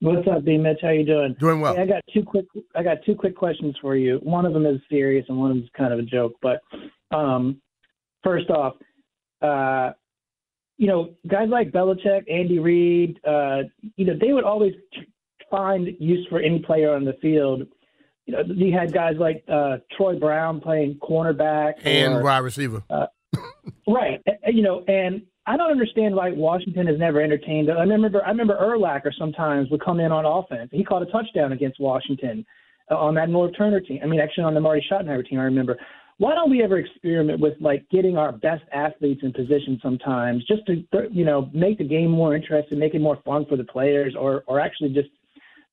What's 0.00 0.26
up, 0.28 0.44
B 0.44 0.56
Mitch? 0.56 0.78
How 0.82 0.90
you 0.90 1.04
doing? 1.04 1.36
Doing 1.38 1.60
well. 1.60 1.76
Hey, 1.76 1.82
I 1.82 1.86
got 1.86 2.02
two 2.12 2.22
quick. 2.24 2.46
I 2.74 2.82
got 2.82 2.98
two 3.04 3.14
quick 3.14 3.36
questions 3.36 3.76
for 3.80 3.96
you. 3.96 4.16
One 4.22 4.46
of 4.46 4.54
them 4.54 4.66
is 4.66 4.80
serious, 4.88 5.24
and 5.28 5.38
one 5.38 5.50
of 5.50 5.56
them 5.58 5.64
is 5.64 5.70
kind 5.76 5.92
of 5.92 5.98
a 5.98 6.02
joke. 6.02 6.32
But 6.42 6.60
um, 7.14 7.60
first 8.24 8.48
off, 8.50 8.74
uh, 9.42 9.92
you 10.78 10.86
know, 10.86 11.10
guys 11.28 11.48
like 11.50 11.70
Belichick, 11.70 12.22
Andy 12.32 12.58
Reid, 12.58 13.20
uh, 13.26 13.58
you 13.96 14.06
know, 14.06 14.14
they 14.18 14.32
would 14.32 14.44
always 14.44 14.72
find 15.50 15.88
use 16.00 16.26
for 16.30 16.40
any 16.40 16.60
player 16.60 16.94
on 16.94 17.04
the 17.04 17.14
field. 17.20 17.64
You 18.26 18.34
know, 18.34 18.42
you 18.46 18.72
had 18.72 18.92
guys 18.92 19.16
like 19.18 19.42
uh, 19.48 19.78
Troy 19.96 20.18
Brown 20.18 20.60
playing 20.60 20.96
cornerback 21.02 21.74
and 21.84 22.14
or, 22.14 22.22
wide 22.22 22.38
receiver. 22.38 22.82
Uh, 22.88 23.06
right. 23.88 24.20
You 24.46 24.62
know, 24.62 24.84
and 24.86 25.22
I 25.46 25.56
don't 25.56 25.70
understand 25.70 26.14
why 26.14 26.30
Washington 26.30 26.86
has 26.86 26.98
never 26.98 27.20
entertained. 27.20 27.70
I 27.70 27.80
remember 27.80 28.24
I 28.24 28.28
remember 28.28 28.56
Urlacher 28.56 29.10
sometimes 29.18 29.70
would 29.70 29.82
come 29.82 29.98
in 30.00 30.12
on 30.12 30.24
offense. 30.24 30.70
He 30.72 30.84
caught 30.84 31.02
a 31.02 31.06
touchdown 31.06 31.52
against 31.52 31.80
Washington 31.80 32.44
uh, 32.90 32.96
on 32.96 33.14
that 33.14 33.28
Norv 33.28 33.56
Turner 33.56 33.80
team. 33.80 34.00
I 34.02 34.06
mean, 34.06 34.20
actually 34.20 34.44
on 34.44 34.54
the 34.54 34.60
Marty 34.60 34.84
Schottenheimer 34.90 35.26
team. 35.26 35.40
I 35.40 35.44
remember. 35.44 35.76
Why 36.18 36.34
don't 36.34 36.50
we 36.50 36.62
ever 36.62 36.76
experiment 36.76 37.40
with 37.40 37.54
like 37.60 37.88
getting 37.90 38.18
our 38.18 38.30
best 38.30 38.62
athletes 38.74 39.22
in 39.22 39.32
position 39.32 39.80
sometimes, 39.82 40.44
just 40.44 40.66
to 40.66 40.84
you 41.10 41.24
know 41.24 41.50
make 41.54 41.78
the 41.78 41.84
game 41.84 42.10
more 42.10 42.36
interesting, 42.36 42.78
make 42.78 42.94
it 42.94 43.00
more 43.00 43.18
fun 43.24 43.46
for 43.46 43.56
the 43.56 43.64
players, 43.64 44.14
or 44.14 44.44
or 44.46 44.60
actually 44.60 44.90
just 44.90 45.08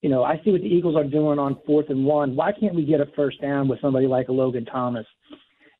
you 0.01 0.09
know 0.09 0.23
I 0.23 0.41
see 0.43 0.51
what 0.51 0.61
the 0.61 0.67
Eagles 0.67 0.95
are 0.95 1.03
doing 1.03 1.39
on 1.39 1.59
fourth 1.65 1.89
and 1.89 2.05
one. 2.05 2.35
Why 2.35 2.51
can't 2.51 2.75
we 2.75 2.85
get 2.85 3.01
a 3.01 3.07
first 3.15 3.41
down 3.41 3.67
with 3.67 3.81
somebody 3.81 4.07
like 4.07 4.29
a 4.29 4.33
Logan 4.33 4.65
Thomas? 4.65 5.05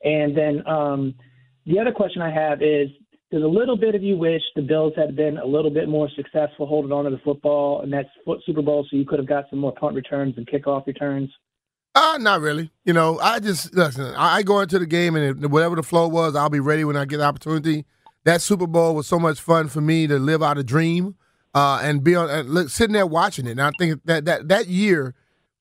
And 0.02 0.36
then 0.36 0.66
um, 0.66 1.14
the 1.66 1.78
other 1.78 1.92
question 1.92 2.22
I 2.22 2.32
have 2.32 2.62
is 2.62 2.88
does 3.30 3.42
a 3.42 3.46
little 3.46 3.76
bit 3.76 3.94
of 3.94 4.02
you 4.02 4.16
wish 4.16 4.40
the 4.56 4.62
Bills 4.62 4.94
had 4.96 5.14
been 5.14 5.36
a 5.36 5.44
little 5.44 5.70
bit 5.70 5.88
more 5.88 6.08
successful 6.16 6.66
holding 6.66 6.92
on 6.92 7.04
to 7.04 7.10
the 7.10 7.18
football 7.18 7.82
and 7.82 7.92
that 7.92 8.06
Super 8.46 8.62
Bowl 8.62 8.86
so 8.90 8.96
you 8.96 9.04
could 9.04 9.18
have 9.18 9.28
got 9.28 9.44
some 9.50 9.58
more 9.58 9.74
punt 9.74 9.94
returns 9.94 10.34
and 10.38 10.46
kickoff 10.46 10.86
returns? 10.86 11.30
Uh, 11.94 12.16
not 12.18 12.40
really. 12.40 12.70
You 12.84 12.94
know, 12.94 13.18
I 13.18 13.38
just 13.38 13.74
listen. 13.74 14.14
I 14.16 14.42
go 14.42 14.60
into 14.60 14.78
the 14.78 14.86
game 14.86 15.14
and 15.14 15.50
whatever 15.52 15.76
the 15.76 15.82
flow 15.82 16.08
was, 16.08 16.36
I'll 16.36 16.48
be 16.48 16.60
ready 16.60 16.84
when 16.84 16.96
I 16.96 17.04
get 17.04 17.18
the 17.18 17.24
opportunity. 17.24 17.84
That 18.24 18.40
Super 18.40 18.66
Bowl 18.66 18.94
was 18.94 19.06
so 19.06 19.18
much 19.18 19.40
fun 19.40 19.68
for 19.68 19.80
me 19.80 20.06
to 20.06 20.18
live 20.18 20.42
out 20.42 20.58
a 20.58 20.64
dream 20.64 21.16
uh, 21.58 21.80
and 21.82 22.04
be 22.04 22.14
on 22.14 22.30
and 22.30 22.48
look, 22.48 22.68
sitting 22.68 22.92
there 22.92 23.06
watching 23.06 23.46
it. 23.46 23.52
And 23.52 23.62
I 23.62 23.72
think 23.78 24.00
that 24.04 24.24
that 24.26 24.46
that 24.48 24.68
year, 24.68 25.14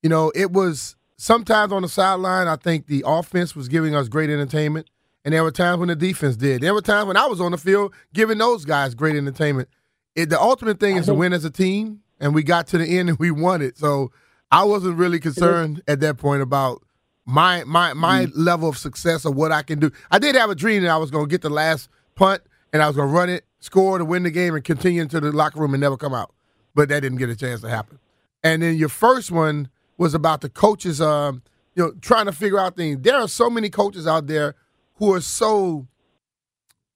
you 0.03 0.09
know, 0.09 0.31
it 0.35 0.51
was 0.51 0.95
sometimes 1.17 1.73
on 1.73 1.81
the 1.81 1.89
sideline. 1.89 2.47
I 2.47 2.55
think 2.55 2.85
the 2.85 3.03
offense 3.05 3.55
was 3.55 3.67
giving 3.67 3.95
us 3.95 4.07
great 4.07 4.29
entertainment, 4.29 4.87
and 5.25 5.33
there 5.33 5.43
were 5.43 5.51
times 5.51 5.79
when 5.79 5.87
the 5.87 5.95
defense 5.95 6.37
did. 6.37 6.61
There 6.61 6.75
were 6.75 6.83
times 6.83 7.07
when 7.07 7.17
I 7.17 7.25
was 7.25 7.41
on 7.41 7.51
the 7.51 7.57
field 7.57 7.95
giving 8.13 8.37
those 8.37 8.63
guys 8.63 8.93
great 8.93 9.15
entertainment. 9.15 9.69
It, 10.15 10.29
the 10.29 10.39
ultimate 10.39 10.79
thing 10.79 10.97
is 10.97 11.07
to 11.07 11.15
win 11.15 11.33
as 11.33 11.45
a 11.45 11.49
team, 11.49 12.01
and 12.19 12.35
we 12.35 12.43
got 12.43 12.67
to 12.67 12.77
the 12.77 12.85
end 12.85 13.09
and 13.09 13.17
we 13.17 13.31
won 13.31 13.63
it. 13.63 13.79
So 13.79 14.11
I 14.51 14.65
wasn't 14.65 14.97
really 14.97 15.19
concerned 15.19 15.81
at 15.87 15.99
that 16.01 16.17
point 16.17 16.43
about 16.43 16.83
my 17.25 17.63
my 17.63 17.93
my 17.93 18.27
mm. 18.27 18.31
level 18.35 18.69
of 18.69 18.77
success 18.77 19.25
or 19.25 19.31
what 19.31 19.51
I 19.51 19.63
can 19.63 19.79
do. 19.79 19.91
I 20.11 20.19
did 20.19 20.35
have 20.35 20.51
a 20.51 20.55
dream 20.55 20.83
that 20.83 20.91
I 20.91 20.97
was 20.97 21.09
going 21.09 21.25
to 21.25 21.29
get 21.29 21.41
the 21.41 21.49
last 21.49 21.89
punt 22.13 22.43
and 22.71 22.83
I 22.83 22.87
was 22.87 22.95
going 22.95 23.09
to 23.09 23.15
run 23.15 23.29
it, 23.29 23.46
score 23.59 23.97
to 23.97 24.05
win 24.05 24.23
the 24.23 24.31
game, 24.31 24.55
and 24.55 24.63
continue 24.63 25.01
into 25.01 25.19
the 25.19 25.31
locker 25.31 25.59
room 25.59 25.73
and 25.73 25.81
never 25.81 25.97
come 25.97 26.13
out. 26.13 26.33
But 26.75 26.89
that 26.89 27.01
didn't 27.01 27.17
get 27.17 27.29
a 27.29 27.35
chance 27.35 27.61
to 27.61 27.69
happen. 27.69 27.99
And 28.43 28.61
then 28.61 28.75
your 28.75 28.89
first 28.89 29.31
one 29.31 29.69
was 29.97 30.13
about 30.13 30.41
the 30.41 30.49
coaches, 30.49 31.01
um, 31.01 31.41
you 31.75 31.83
know, 31.83 31.91
trying 32.01 32.25
to 32.25 32.31
figure 32.31 32.59
out 32.59 32.75
things. 32.75 32.99
There 33.01 33.15
are 33.15 33.27
so 33.27 33.49
many 33.49 33.69
coaches 33.69 34.05
out 34.07 34.27
there 34.27 34.55
who 34.95 35.13
are 35.13 35.21
so 35.21 35.87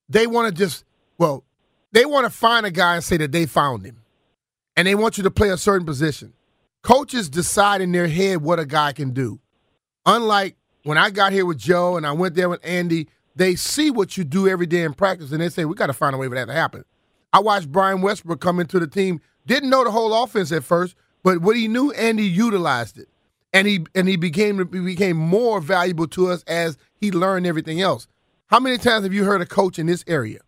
they 0.09 0.27
want 0.27 0.47
to 0.47 0.53
just 0.53 0.85
well, 1.17 1.43
they 1.91 2.05
want 2.05 2.25
to 2.25 2.29
find 2.29 2.65
a 2.65 2.71
guy 2.71 2.95
and 2.95 3.03
say 3.03 3.17
that 3.17 3.31
they 3.31 3.45
found 3.45 3.85
him, 3.85 4.01
and 4.75 4.87
they 4.87 4.95
want 4.95 5.17
you 5.17 5.23
to 5.23 5.31
play 5.31 5.49
a 5.49 5.57
certain 5.57 5.85
position. 5.85 6.33
Coaches 6.81 7.29
decide 7.29 7.81
in 7.81 7.91
their 7.91 8.07
head 8.07 8.41
what 8.41 8.59
a 8.59 8.65
guy 8.65 8.91
can 8.91 9.11
do. 9.11 9.39
Unlike 10.05 10.55
when 10.83 10.97
I 10.97 11.11
got 11.11 11.31
here 11.31 11.45
with 11.45 11.59
Joe 11.59 11.97
and 11.97 12.07
I 12.07 12.11
went 12.11 12.33
there 12.35 12.49
with 12.49 12.59
Andy, 12.63 13.07
they 13.35 13.55
see 13.55 13.91
what 13.91 14.17
you 14.17 14.23
do 14.23 14.47
every 14.47 14.65
day 14.65 14.83
in 14.83 14.93
practice 14.93 15.31
and 15.31 15.41
they 15.41 15.49
say, 15.49 15.65
we 15.65 15.75
got 15.75 15.87
to 15.87 15.93
find 15.93 16.15
a 16.15 16.17
way 16.17 16.27
for 16.27 16.35
that 16.35 16.45
to 16.45 16.53
happen. 16.53 16.83
I 17.33 17.39
watched 17.39 17.71
Brian 17.71 18.01
Westbrook 18.01 18.41
come 18.41 18.59
into 18.59 18.79
the 18.79 18.87
team, 18.87 19.21
didn't 19.45 19.69
know 19.69 19.83
the 19.83 19.91
whole 19.91 20.23
offense 20.23 20.51
at 20.51 20.63
first, 20.63 20.95
but 21.23 21.41
what 21.41 21.55
he 21.55 21.67
knew, 21.67 21.91
and 21.91 22.19
he 22.19 22.27
utilized 22.27 22.97
it. 22.97 23.07
And 23.53 23.67
he 23.67 23.85
and 23.93 24.07
he 24.07 24.15
became 24.15 24.59
he 24.71 24.79
became 24.79 25.17
more 25.17 25.59
valuable 25.59 26.07
to 26.07 26.27
us 26.27 26.41
as 26.47 26.77
he 26.95 27.11
learned 27.11 27.45
everything 27.45 27.81
else. 27.81 28.07
How 28.47 28.61
many 28.61 28.77
times 28.77 29.03
have 29.03 29.13
you 29.13 29.25
heard 29.25 29.41
a 29.41 29.45
coach 29.45 29.77
in 29.77 29.87
this 29.87 30.05
area 30.07 30.39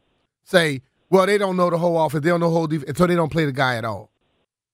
say, 0.45 0.81
well, 1.09 1.25
they 1.25 1.37
don't 1.37 1.57
know 1.57 1.69
the 1.69 1.77
whole 1.77 2.01
offense, 2.01 2.23
they 2.23 2.29
don't 2.29 2.39
know 2.39 2.47
the 2.47 2.55
whole 2.55 2.67
defense, 2.67 2.97
so 2.97 3.05
they 3.05 3.15
don't 3.15 3.31
play 3.31 3.43
the 3.43 3.51
guy 3.51 3.75
at 3.75 3.83
all? 3.83 4.09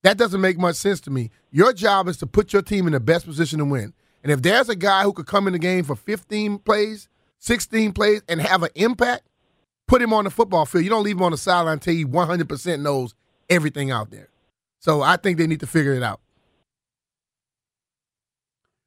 That 0.03 0.17
doesn't 0.17 0.39
make 0.39 0.59
much 0.59 0.75
sense 0.75 1.01
to 1.01 1.11
me. 1.11 1.31
Your 1.49 1.73
job 1.73 2.07
is 2.07 2.17
to 2.17 2.27
put 2.27 2.53
your 2.53 2.61
team 2.61 2.85
in 2.85 2.93
the 2.93 2.99
best 2.99 3.25
position 3.25 3.59
to 3.59 3.65
win. 3.65 3.93
And 4.23 4.31
if 4.31 4.41
there's 4.43 4.69
a 4.69 4.75
guy 4.75 5.03
who 5.03 5.13
could 5.13 5.25
come 5.25 5.47
in 5.47 5.53
the 5.53 5.59
game 5.59 5.83
for 5.83 5.95
15 5.95 6.59
plays, 6.59 7.08
16 7.39 7.93
plays, 7.93 8.21
and 8.27 8.41
have 8.41 8.63
an 8.63 8.69
impact, 8.75 9.23
put 9.87 10.01
him 10.01 10.13
on 10.13 10.25
the 10.25 10.29
football 10.29 10.65
field. 10.65 10.83
You 10.83 10.89
don't 10.89 11.03
leave 11.03 11.17
him 11.17 11.23
on 11.23 11.31
the 11.31 11.37
sideline 11.37 11.73
until 11.73 11.93
he 11.93 12.05
100% 12.05 12.81
knows 12.81 13.15
everything 13.49 13.91
out 13.91 14.11
there. 14.11 14.29
So 14.79 15.01
I 15.01 15.17
think 15.17 15.37
they 15.37 15.47
need 15.47 15.59
to 15.61 15.67
figure 15.67 15.93
it 15.93 16.03
out. 16.03 16.21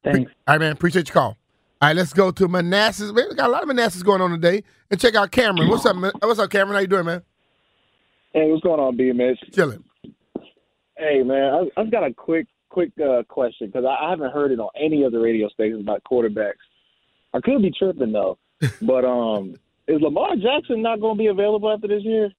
Thanks. 0.05 0.33
All 0.47 0.55
right, 0.55 0.61
man. 0.61 0.73
Appreciate 0.73 1.09
your 1.09 1.15
call. 1.15 1.39
All 1.81 1.89
right, 1.89 1.97
let's 1.97 2.13
go 2.13 2.31
to 2.31 2.49
Manassas. 2.49 3.13
Man, 3.13 3.27
we 3.29 3.35
got 3.35 3.49
a 3.49 3.53
lot 3.53 3.63
of 3.63 3.69
Manassas 3.69 4.03
going 4.03 4.21
on 4.21 4.31
today. 4.31 4.63
And 4.91 5.01
check 5.01 5.15
out 5.15 5.31
Cameron. 5.31 5.69
What's 5.69 5.85
up, 5.85 5.97
man? 5.97 6.13
What's 6.21 6.39
up, 6.39 6.51
Cameron? 6.51 6.75
How 6.75 6.81
you 6.81 6.87
doing, 6.87 7.07
man? 7.07 7.23
Hey, 8.33 8.51
what's 8.51 8.63
going 8.63 8.81
on, 8.81 8.97
B, 8.97 9.13
Mitch? 9.13 9.39
Chilling. 9.53 9.85
Hey 11.03 11.23
man, 11.25 11.69
I, 11.77 11.81
have 11.81 11.91
got 11.91 12.05
a 12.05 12.15
quick 12.15 12.47
quick 12.69 12.93
uh, 13.01 13.25
question 13.29 13.67
because 13.67 13.85
I, 13.85 14.07
I 14.07 14.11
haven't 14.11 14.33
heard 14.33 14.53
it 14.53 14.61
on 14.61 14.69
any 14.81 15.03
of 15.03 15.11
the 15.11 15.19
radio 15.19 15.49
stations 15.49 15.81
about 15.81 16.03
quarterbacks. 16.05 16.63
I 17.35 17.41
could 17.41 17.61
be 17.61 17.73
tripping 17.77 18.13
though, 18.13 18.39
but 18.83 19.05
um, 19.05 19.57
is 19.89 20.01
Lamar 20.01 20.37
Jackson 20.37 20.83
not 20.83 21.01
going 21.01 21.17
to 21.17 21.19
be 21.19 21.27
available 21.27 21.71
after 21.71 21.89
this 21.89 22.03
year? 22.03 22.31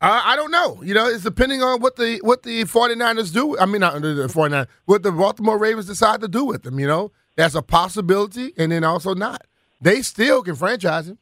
Uh, 0.00 0.20
I 0.22 0.36
don't 0.36 0.50
know. 0.50 0.82
You 0.82 0.92
know, 0.92 1.06
it's 1.06 1.24
depending 1.24 1.62
on 1.62 1.80
what 1.80 1.96
the 1.96 2.18
what 2.22 2.42
the 2.42 2.64
49ers 2.64 3.32
do. 3.32 3.58
I 3.58 3.64
mean, 3.66 3.80
not 3.80 3.94
under 3.94 4.12
the 4.12 4.26
49ers, 4.26 4.66
what 4.84 5.02
the 5.02 5.12
Baltimore 5.12 5.56
Ravens 5.56 5.86
decide 5.86 6.20
to 6.20 6.28
do 6.28 6.44
with 6.44 6.62
them. 6.62 6.78
You 6.78 6.86
know, 6.86 7.12
that's 7.36 7.54
a 7.54 7.62
possibility, 7.62 8.52
and 8.58 8.70
then 8.70 8.84
also 8.84 9.14
not. 9.14 9.46
They 9.80 10.02
still 10.02 10.42
can 10.42 10.56
franchise 10.56 11.08
him. 11.08 11.18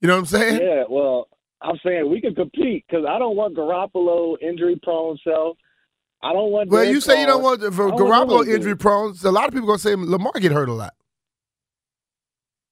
You 0.00 0.08
know 0.08 0.14
what 0.14 0.20
I'm 0.20 0.26
saying? 0.26 0.60
Yeah. 0.60 0.84
Well, 0.88 1.28
I'm 1.62 1.76
saying 1.84 2.08
we 2.08 2.20
can 2.20 2.34
compete 2.34 2.84
because 2.88 3.04
I 3.08 3.18
don't 3.18 3.34
want 3.34 3.56
Garoppolo 3.56 4.36
injury 4.40 4.78
prone 4.82 5.18
self. 5.24 5.56
I 6.22 6.32
don't 6.32 6.50
want. 6.50 6.70
Well, 6.70 6.84
you 6.84 7.00
say 7.00 7.20
you 7.20 7.26
don't 7.26 7.42
want 7.42 7.60
Garoppolo 7.60 8.46
injury 8.46 8.76
prone. 8.76 9.14
So 9.14 9.30
a 9.30 9.32
lot 9.32 9.48
of 9.48 9.54
people 9.54 9.66
gonna 9.66 9.78
say 9.78 9.94
Lamar 9.96 10.32
get 10.38 10.52
hurt 10.52 10.68
a 10.68 10.72
lot. 10.72 10.94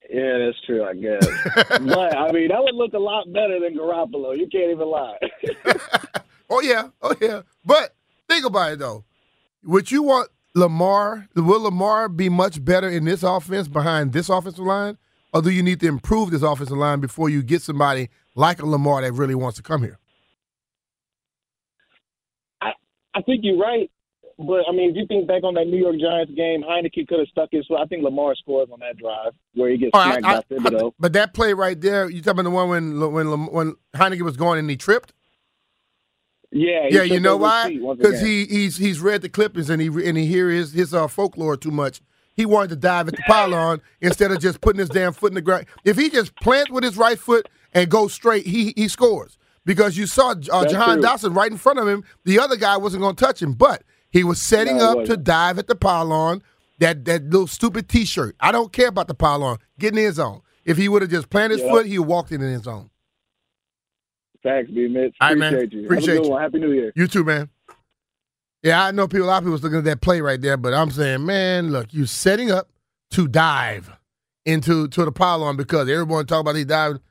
Yeah, 0.09 0.37
that's 0.39 0.61
true. 0.65 0.83
I 0.83 0.93
guess, 0.93 1.25
but 1.55 2.17
I 2.17 2.31
mean 2.31 2.49
that 2.49 2.61
would 2.61 2.75
look 2.75 2.93
a 2.93 2.99
lot 2.99 3.31
better 3.31 3.59
than 3.59 3.75
Garoppolo. 3.77 4.37
You 4.37 4.47
can't 4.51 4.71
even 4.71 4.87
lie. 4.87 5.17
oh 6.49 6.61
yeah, 6.61 6.89
oh 7.01 7.15
yeah. 7.21 7.41
But 7.65 7.95
think 8.29 8.45
about 8.45 8.73
it 8.73 8.79
though. 8.79 9.03
Would 9.63 9.91
you 9.91 10.03
want 10.03 10.29
Lamar? 10.53 11.27
Will 11.35 11.61
Lamar 11.61 12.07
be 12.09 12.29
much 12.29 12.63
better 12.63 12.89
in 12.89 13.05
this 13.05 13.23
offense 13.23 13.67
behind 13.67 14.13
this 14.13 14.29
offensive 14.29 14.65
line, 14.65 14.97
or 15.33 15.41
do 15.41 15.49
you 15.49 15.63
need 15.63 15.79
to 15.79 15.87
improve 15.87 16.31
this 16.31 16.43
offensive 16.43 16.77
line 16.77 16.99
before 16.99 17.29
you 17.29 17.41
get 17.41 17.61
somebody 17.61 18.09
like 18.35 18.61
a 18.61 18.65
Lamar 18.65 19.01
that 19.01 19.13
really 19.13 19.35
wants 19.35 19.57
to 19.57 19.63
come 19.63 19.81
here? 19.81 19.97
I 22.61 22.73
I 23.15 23.21
think 23.21 23.41
you're 23.43 23.57
right, 23.57 23.89
but 24.37 24.63
I 24.67 24.73
mean, 24.73 24.89
if 24.89 24.97
you 24.97 25.05
think 25.07 25.27
back 25.27 25.43
on 25.43 25.53
that 25.53 25.67
New 25.67 25.77
York 25.77 25.95
Giants 25.97 26.33
game, 26.35 26.61
Heinicke 26.61 27.07
could 27.07 27.19
have 27.19 27.27
stuck 27.29 27.49
his. 27.51 27.65
I 27.77 27.85
think 27.85 28.03
Lamar 28.03 28.35
scores 28.35 28.67
on 28.71 28.79
that 28.81 28.97
drive 28.97 29.31
where 29.53 29.69
he 29.69 29.77
gets 29.77 29.91
oh, 29.93 30.03
smacked 30.03 30.25
I, 30.25 30.35
by 30.35 30.69
Thibodeaux. 30.69 30.91
But 30.99 31.13
that 31.13 31.33
play 31.33 31.53
right 31.53 31.79
there, 31.79 32.09
you 32.09 32.21
talking 32.21 32.39
about 32.39 32.43
the 32.43 32.49
one 32.49 32.69
when 32.69 33.11
when 33.11 33.45
when 33.47 33.75
Heinicke 33.95 34.21
was 34.21 34.35
going 34.35 34.59
and 34.59 34.69
he 34.69 34.75
tripped? 34.75 35.13
Yeah, 36.51 36.87
yeah. 36.89 37.03
You 37.03 37.19
know 37.19 37.37
why? 37.37 37.77
Because 37.97 38.21
he 38.21 38.45
he's 38.45 38.77
he's 38.77 38.99
read 38.99 39.21
the 39.21 39.29
clippings 39.29 39.69
and 39.69 39.81
he 39.81 39.87
and 39.87 40.17
he 40.17 40.25
hear 40.25 40.49
his 40.49 40.73
his 40.73 40.93
uh, 40.93 41.07
folklore 41.07 41.55
too 41.55 41.71
much. 41.71 42.01
He 42.33 42.45
wanted 42.45 42.69
to 42.71 42.75
dive 42.75 43.07
at 43.07 43.15
the 43.15 43.23
pylon 43.25 43.81
instead 44.01 44.31
of 44.31 44.41
just 44.41 44.59
putting 44.59 44.79
his 44.79 44.89
damn 44.89 45.13
foot 45.13 45.31
in 45.31 45.35
the 45.35 45.41
ground. 45.41 45.67
If 45.85 45.97
he 45.97 46.09
just 46.09 46.35
plants 46.35 46.69
with 46.69 46.83
his 46.83 46.97
right 46.97 47.17
foot 47.17 47.47
and 47.73 47.89
goes 47.89 48.13
straight, 48.13 48.45
he 48.45 48.73
he 48.75 48.89
scores. 48.89 49.37
Because 49.63 49.97
you 49.97 50.05
saw 50.05 50.35
uh, 50.51 50.65
Jahan 50.67 51.01
Dotson 51.01 51.35
right 51.35 51.49
in 51.49 51.57
front 51.57 51.79
of 51.79 51.87
him. 51.87 52.03
The 52.23 52.37
other 52.39 52.55
guy 52.55 52.77
wasn't 52.77 53.01
going 53.01 53.15
to 53.15 53.25
touch 53.25 53.41
him, 53.41 53.53
but 53.53 53.81
he 54.15 54.23
was 54.23 54.41
setting 54.41 54.77
no, 54.77 55.01
up 55.01 55.05
to 55.07 55.17
dive 55.17 55.59
at 55.59 55.67
the 55.67 55.75
pylon. 55.75 56.41
That 56.79 57.03
that 57.03 57.25
little 57.25 57.47
stupid 57.47 57.89
T-shirt. 57.89 58.37
I 58.39 58.53
don't 58.53 58.71
care 58.71 58.87
about 58.87 59.09
the 59.09 59.13
pylon. 59.13 59.57
Get 59.77 59.91
in 59.91 59.97
his 59.97 60.15
zone. 60.15 60.39
If 60.63 60.77
he 60.77 60.87
would 60.87 61.01
have 61.01 61.11
just 61.11 61.29
planted 61.29 61.59
his 61.59 61.69
foot, 61.69 61.85
he 61.85 61.99
walked 61.99 62.31
in 62.31 62.39
his 62.39 62.63
zone. 62.63 62.89
Thanks, 64.41 64.71
B. 64.71 64.87
Mitch. 64.87 65.17
Appreciate 65.19 65.37
man. 65.37 65.69
you. 65.69 65.85
Appreciate 65.85 66.23
you. 66.23 66.37
Happy 66.37 66.59
New 66.59 66.71
Year. 66.71 66.93
You 66.95 67.07
too, 67.07 67.25
man. 67.25 67.49
Yeah, 68.63 68.85
I 68.85 68.91
know 68.91 69.05
people. 69.05 69.27
A 69.27 69.27
lot 69.27 69.37
of 69.39 69.43
people 69.43 69.51
was 69.51 69.63
looking 69.63 69.79
at 69.79 69.83
that 69.83 69.99
play 69.99 70.21
right 70.21 70.39
there, 70.39 70.55
but 70.55 70.73
I'm 70.73 70.91
saying, 70.91 71.25
man, 71.25 71.71
look, 71.71 71.93
you 71.93 72.05
setting 72.05 72.51
up 72.51 72.69
to 73.11 73.27
dive 73.27 73.91
into 74.45 74.87
to 74.87 75.03
the 75.03 75.11
pylon 75.11 75.57
because 75.57 75.89
everyone 75.89 76.25
talk 76.25 76.39
about 76.39 76.55
he 76.55 76.63
dived. 76.63 77.01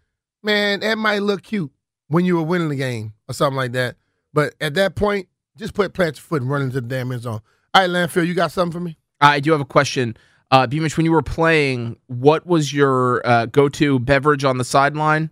Man, 0.42 0.80
that 0.80 0.96
might 0.96 1.20
look 1.20 1.42
cute 1.42 1.70
when 2.08 2.24
you 2.24 2.36
were 2.36 2.42
winning 2.44 2.70
the 2.70 2.76
game 2.76 3.12
or 3.28 3.34
something 3.34 3.58
like 3.58 3.72
that. 3.72 3.96
But 4.32 4.54
at 4.58 4.72
that 4.74 4.94
point, 4.94 5.28
just 5.56 5.74
put 5.74 5.92
plant 5.92 6.16
your 6.16 6.22
foot 6.22 6.42
and 6.42 6.50
run 6.50 6.62
into 6.62 6.80
the 6.80 6.86
damn 6.86 7.12
end 7.12 7.22
zone. 7.22 7.40
All 7.72 7.82
right, 7.82 7.90
Landfill, 7.90 8.26
you 8.26 8.34
got 8.34 8.52
something 8.52 8.72
for 8.72 8.80
me? 8.80 8.98
I 9.20 9.40
do 9.40 9.52
have 9.52 9.60
a 9.60 9.64
question. 9.64 10.16
Uh, 10.50 10.66
B. 10.66 10.78
Mitch, 10.78 10.96
when 10.96 11.06
you 11.06 11.12
were 11.12 11.22
playing, 11.22 11.96
what 12.06 12.46
was 12.46 12.72
your 12.72 13.26
uh, 13.26 13.46
go-to 13.46 13.98
beverage 13.98 14.44
on 14.44 14.58
the 14.58 14.64
sideline? 14.64 15.30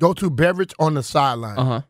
Go-to 0.00 0.30
beverage 0.30 0.72
on 0.78 0.94
the 0.94 1.02
sideline. 1.02 1.58
Uh 1.58 1.64
huh. 1.64 1.80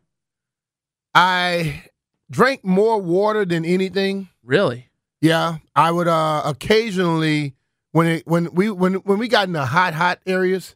I 1.15 1.83
drank 2.29 2.63
more 2.63 3.01
water 3.01 3.45
than 3.45 3.65
anything. 3.65 4.29
Really? 4.43 4.89
Yeah, 5.21 5.57
I 5.75 5.91
would 5.91 6.07
uh, 6.07 6.41
occasionally 6.45 7.55
when 7.91 8.07
it 8.07 8.27
when 8.27 8.53
we 8.53 8.71
when 8.71 8.95
when 8.95 9.19
we 9.19 9.27
got 9.27 9.47
in 9.47 9.53
the 9.53 9.65
hot 9.65 9.93
hot 9.93 10.19
areas, 10.25 10.75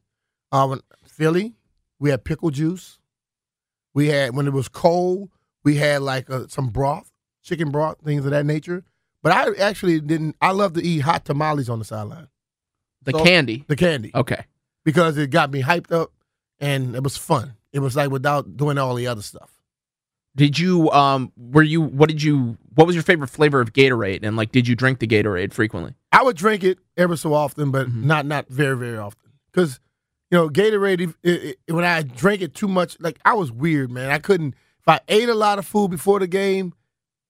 uh, 0.52 0.68
when 0.68 0.82
Philly, 1.06 1.54
we 2.00 2.10
had 2.10 2.24
pickle 2.24 2.52
juice. 2.52 3.00
We 3.94 4.08
had 4.08 4.36
when 4.36 4.48
it 4.48 4.54
was 4.54 4.68
cold, 4.68 5.30
we 5.66 5.76
had 5.76 6.02
like 6.02 6.30
uh, 6.30 6.48
some 6.48 6.70
broth, 6.70 7.12
chicken 7.44 7.72
broth, 7.72 7.98
things 8.06 8.24
of 8.24 8.32
that 8.32 8.46
nature. 8.46 8.86
But 9.22 9.34
I 9.34 9.56
actually 9.62 10.00
didn't. 10.00 10.38
I 10.40 10.52
love 10.52 10.74
to 10.74 10.84
eat 10.84 11.00
hot 11.00 11.26
tamales 11.26 11.68
on 11.68 11.80
the 11.80 11.86
sideline. 11.86 12.28
The 13.04 13.12
so, 13.12 13.24
candy. 13.24 13.66
The 13.68 13.76
candy. 13.76 14.12
Okay. 14.16 14.46
Because 14.84 15.18
it 15.18 15.32
got 15.32 15.52
me 15.52 15.64
hyped 15.64 15.92
up, 15.92 16.12
and 16.60 16.96
it 16.96 17.04
was 17.04 17.18
fun. 17.18 17.56
It 17.74 17.80
was 17.80 17.96
like 17.96 18.12
without 18.12 18.56
doing 18.56 18.78
all 18.78 18.96
the 18.96 19.08
other 19.08 19.24
stuff. 19.24 19.52
Did 20.36 20.60
you 20.60 20.92
um 20.92 21.32
were 21.38 21.64
you 21.64 21.82
what 21.82 22.10
did 22.10 22.22
you 22.22 22.58
what 22.76 22.86
was 22.86 22.96
your 22.96 23.04
favorite 23.04 23.30
flavor 23.30 23.62
of 23.62 23.74
Gatorade 23.74 24.20
and 24.24 24.36
like 24.36 24.52
did 24.52 24.68
you 24.68 24.76
drink 24.76 25.00
the 25.00 25.08
Gatorade 25.08 25.54
frequently? 25.54 25.96
I 26.12 26.24
would 26.24 26.36
drink 26.36 26.64
it 26.64 26.78
ever 26.98 27.16
so 27.16 27.34
often, 27.34 27.72
but 27.72 27.88
mm-hmm. 27.88 28.06
not 28.06 28.26
not 28.26 28.48
very 28.50 28.78
very 28.78 28.98
often 28.98 29.32
because 29.52 29.80
you 30.30 30.38
know 30.38 30.50
Gatorade. 30.50 31.16
It, 31.24 31.58
it, 31.68 31.74
when 31.74 31.86
I 31.86 32.02
drank 32.04 32.42
it 32.42 32.54
too 32.54 32.68
much, 32.68 32.98
like 33.00 33.18
I 33.24 33.34
was 33.34 33.52
weird, 33.52 33.92
man. 33.92 34.12
I 34.12 34.20
couldn't. 34.20 34.56
If 34.88 34.94
I 34.94 35.00
ate 35.08 35.30
a 35.30 35.36
lot 35.36 35.58
of 35.60 35.66
food 35.66 35.90
before 35.92 36.20
the 36.20 36.28
game, 36.28 36.74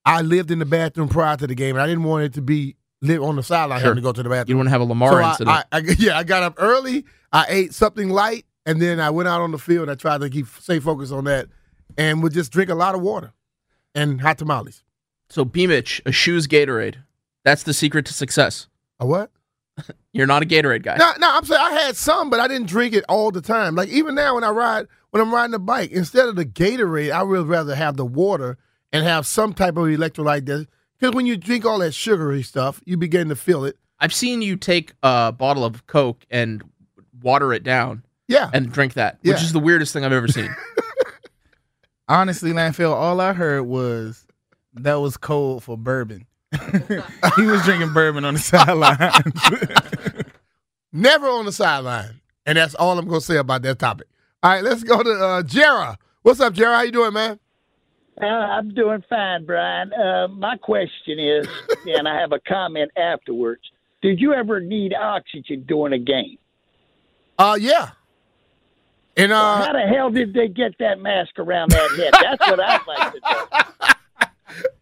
I 0.05 0.21
lived 0.21 0.51
in 0.51 0.59
the 0.59 0.65
bathroom 0.65 1.07
prior 1.07 1.38
to 1.38 1.47
the 1.47 1.55
game, 1.55 1.75
and 1.75 1.81
I 1.81 1.88
didn't 1.88 2.03
want 2.03 2.25
it 2.25 2.33
to 2.33 2.41
be 2.41 2.75
live 3.01 3.21
on 3.24 3.35
the 3.38 3.43
sideline 3.43 3.79
Sure. 3.79 3.89
having 3.89 3.95
to 3.95 4.01
go 4.01 4.12
to 4.12 4.24
the 4.24 4.29
bathroom. 4.29 4.50
You 4.50 4.57
want 4.57 4.67
to 4.67 4.71
have 4.71 4.81
a 4.81 4.85
Lamar 4.85 5.12
So 5.12 5.17
I- 5.17 5.29
incident. 5.29 5.57
I, 5.71 5.77
I, 5.77 5.79
yeah, 5.97 6.17
I 6.17 6.24
got 6.24 6.43
up 6.43 6.55
early. 6.57 7.05
I 7.31 7.45
ate 7.50 7.74
something 7.74 8.09
light, 8.09 8.45
and 8.65 8.81
then 8.81 9.00
I 9.00 9.09
went 9.09 9.27
out 9.29 9.41
on 9.41 9.51
the 9.51 9.57
field. 9.57 9.89
I 9.89 9.95
tried 9.95 10.21
to 10.21 10.29
keep 10.29 10.47
stay 10.59 10.79
focused 10.79 11.12
on 11.13 11.24
that, 11.25 11.47
and 11.97 12.21
would 12.24 12.33
just 12.33 12.51
drink 12.51 12.69
a 12.69 12.75
lot 12.75 12.93
of 12.95 13.01
water 13.01 13.31
and 13.93 14.19
hot 14.21 14.38
tamales. 14.38 14.83
so 15.29 15.45
B. 15.45 15.65
Mitch, 15.67 16.01
a 16.05 16.12
shoes 16.12 16.47
Gatorade. 16.47 16.95
That's 17.45 17.63
the 17.63 17.74
secret 17.74 18.05
to 18.07 18.13
success. 18.13 18.67
A 19.00 19.05
what? 19.05 19.31
You're 20.13 20.27
not 20.27 20.44
a 20.44 20.46
Gatorade 20.46 20.84
guy. 20.84 20.96
No, 20.98 21.12
no, 21.20 21.36
I'm 21.36 21.46
saying 21.46 21.62
I 21.62 21.72
had 21.72 21.96
some, 21.96 22.29
but 22.29 22.39
I 22.39 22.48
didn't 22.48 22.67
drink 22.67 22.94
it 22.94 23.03
all 23.10 23.32
the 23.32 23.41
time. 23.41 23.75
Like 23.75 23.89
even 23.89 24.15
now, 24.15 24.36
when 24.36 24.44
I 24.44 24.50
ride, 24.50 24.88
when 25.12 25.22
I'm 25.22 25.34
riding 25.34 25.51
the 25.51 25.60
bike, 25.60 25.91
instead 25.91 26.27
of 26.27 26.36
the 26.36 26.46
Gatorade, 26.46 27.12
I 27.12 27.24
would 27.24 27.48
rather 27.48 27.75
have 27.75 27.98
the 27.98 28.05
water 28.05 28.58
and 28.94 29.03
have 29.05 29.25
some 29.27 29.53
type 29.53 29.77
of 29.77 29.86
electrolyte. 29.86 30.46
That 30.46 30.67
because 31.00 31.13
when 31.13 31.25
you 31.25 31.36
drink 31.38 31.65
all 31.65 31.79
that 31.79 31.94
sugary 31.94 32.41
stuff, 32.44 32.82
you 32.86 32.96
begin 32.98 33.29
to 33.29 33.36
feel 33.36 33.65
it. 33.65 33.77
I've 34.00 34.13
seen 34.13 34.41
you 34.41 34.55
take 34.55 34.94
a 35.03 35.32
bottle 35.32 35.65
of 35.65 35.88
Coke 35.88 36.25
and 36.29 36.63
water 37.22 37.53
it 37.53 37.63
down 37.63 38.03
Yeah, 38.27 38.50
and 38.53 38.72
drink 38.72 38.94
that, 38.94 39.17
which 39.22 39.38
Yeah. 39.38 39.44
is 39.44 39.51
the 39.53 39.60
weirdest 39.60 39.94
thing 39.94 40.03
I've 40.05 40.12
ever 40.13 40.27
seen. 40.27 40.53
Honestly, 42.08 42.51
Landfill, 42.51 42.94
all 42.94 43.20
I 43.20 43.34
heard 43.34 43.63
was 43.63 44.27
that 44.75 44.96
was 44.96 45.17
cold 45.17 45.63
for 45.63 45.77
bourbon. 45.77 46.27
he 47.35 47.45
was 47.45 47.63
drinking 47.63 47.93
bourbon 47.93 48.25
on 48.25 48.35
the 48.35 48.39
sideline. 48.39 49.24
never 50.93 51.27
on 51.27 51.45
the 51.45 51.51
sideline, 51.51 52.21
and 52.45 52.57
that's 52.57 52.75
all 52.75 52.97
I'm 52.97 53.07
going 53.07 53.19
to 53.21 53.25
say 53.25 53.38
about 53.38 53.62
that 53.63 53.79
topic. 53.79 54.07
All 54.43 54.51
right, 54.51 54.63
let's 54.63 54.83
go 54.83 55.01
to 55.01 55.12
uh, 55.12 55.41
Jera. 55.43 55.97
What's 56.21 56.39
up, 56.39 56.53
Jera? 56.53 56.75
How 56.75 56.81
you 56.81 56.91
doing, 56.91 57.13
man? 57.13 57.39
Uh, 58.21 58.25
I'm 58.25 58.74
doing 58.74 59.03
fine, 59.09 59.45
Brian. 59.45 59.91
Uh, 59.93 60.27
my 60.29 60.55
question 60.57 61.19
is, 61.19 61.47
and 61.85 62.07
I 62.07 62.19
have 62.19 62.31
a 62.31 62.39
comment 62.39 62.91
afterwards. 62.97 63.62
Did 64.01 64.21
you 64.21 64.33
ever 64.33 64.59
need 64.59 64.93
oxygen 64.93 65.65
during 65.67 65.93
a 65.93 66.00
game? 66.00 66.38
Uh, 67.38 67.57
yeah. 67.59 67.91
And 69.17 69.31
uh, 69.31 69.65
How 69.65 69.74
the 69.74 69.79
hell 69.81 70.09
did 70.09 70.33
they 70.33 70.47
get 70.47 70.77
that 70.79 71.00
mask 71.00 71.39
around 71.39 71.71
that 71.71 71.91
head? 71.97 72.13
That's 72.13 72.50
what 72.50 72.59
I'd 72.59 72.81
like 72.88 73.13
to 73.13 73.19
know. 73.19 73.64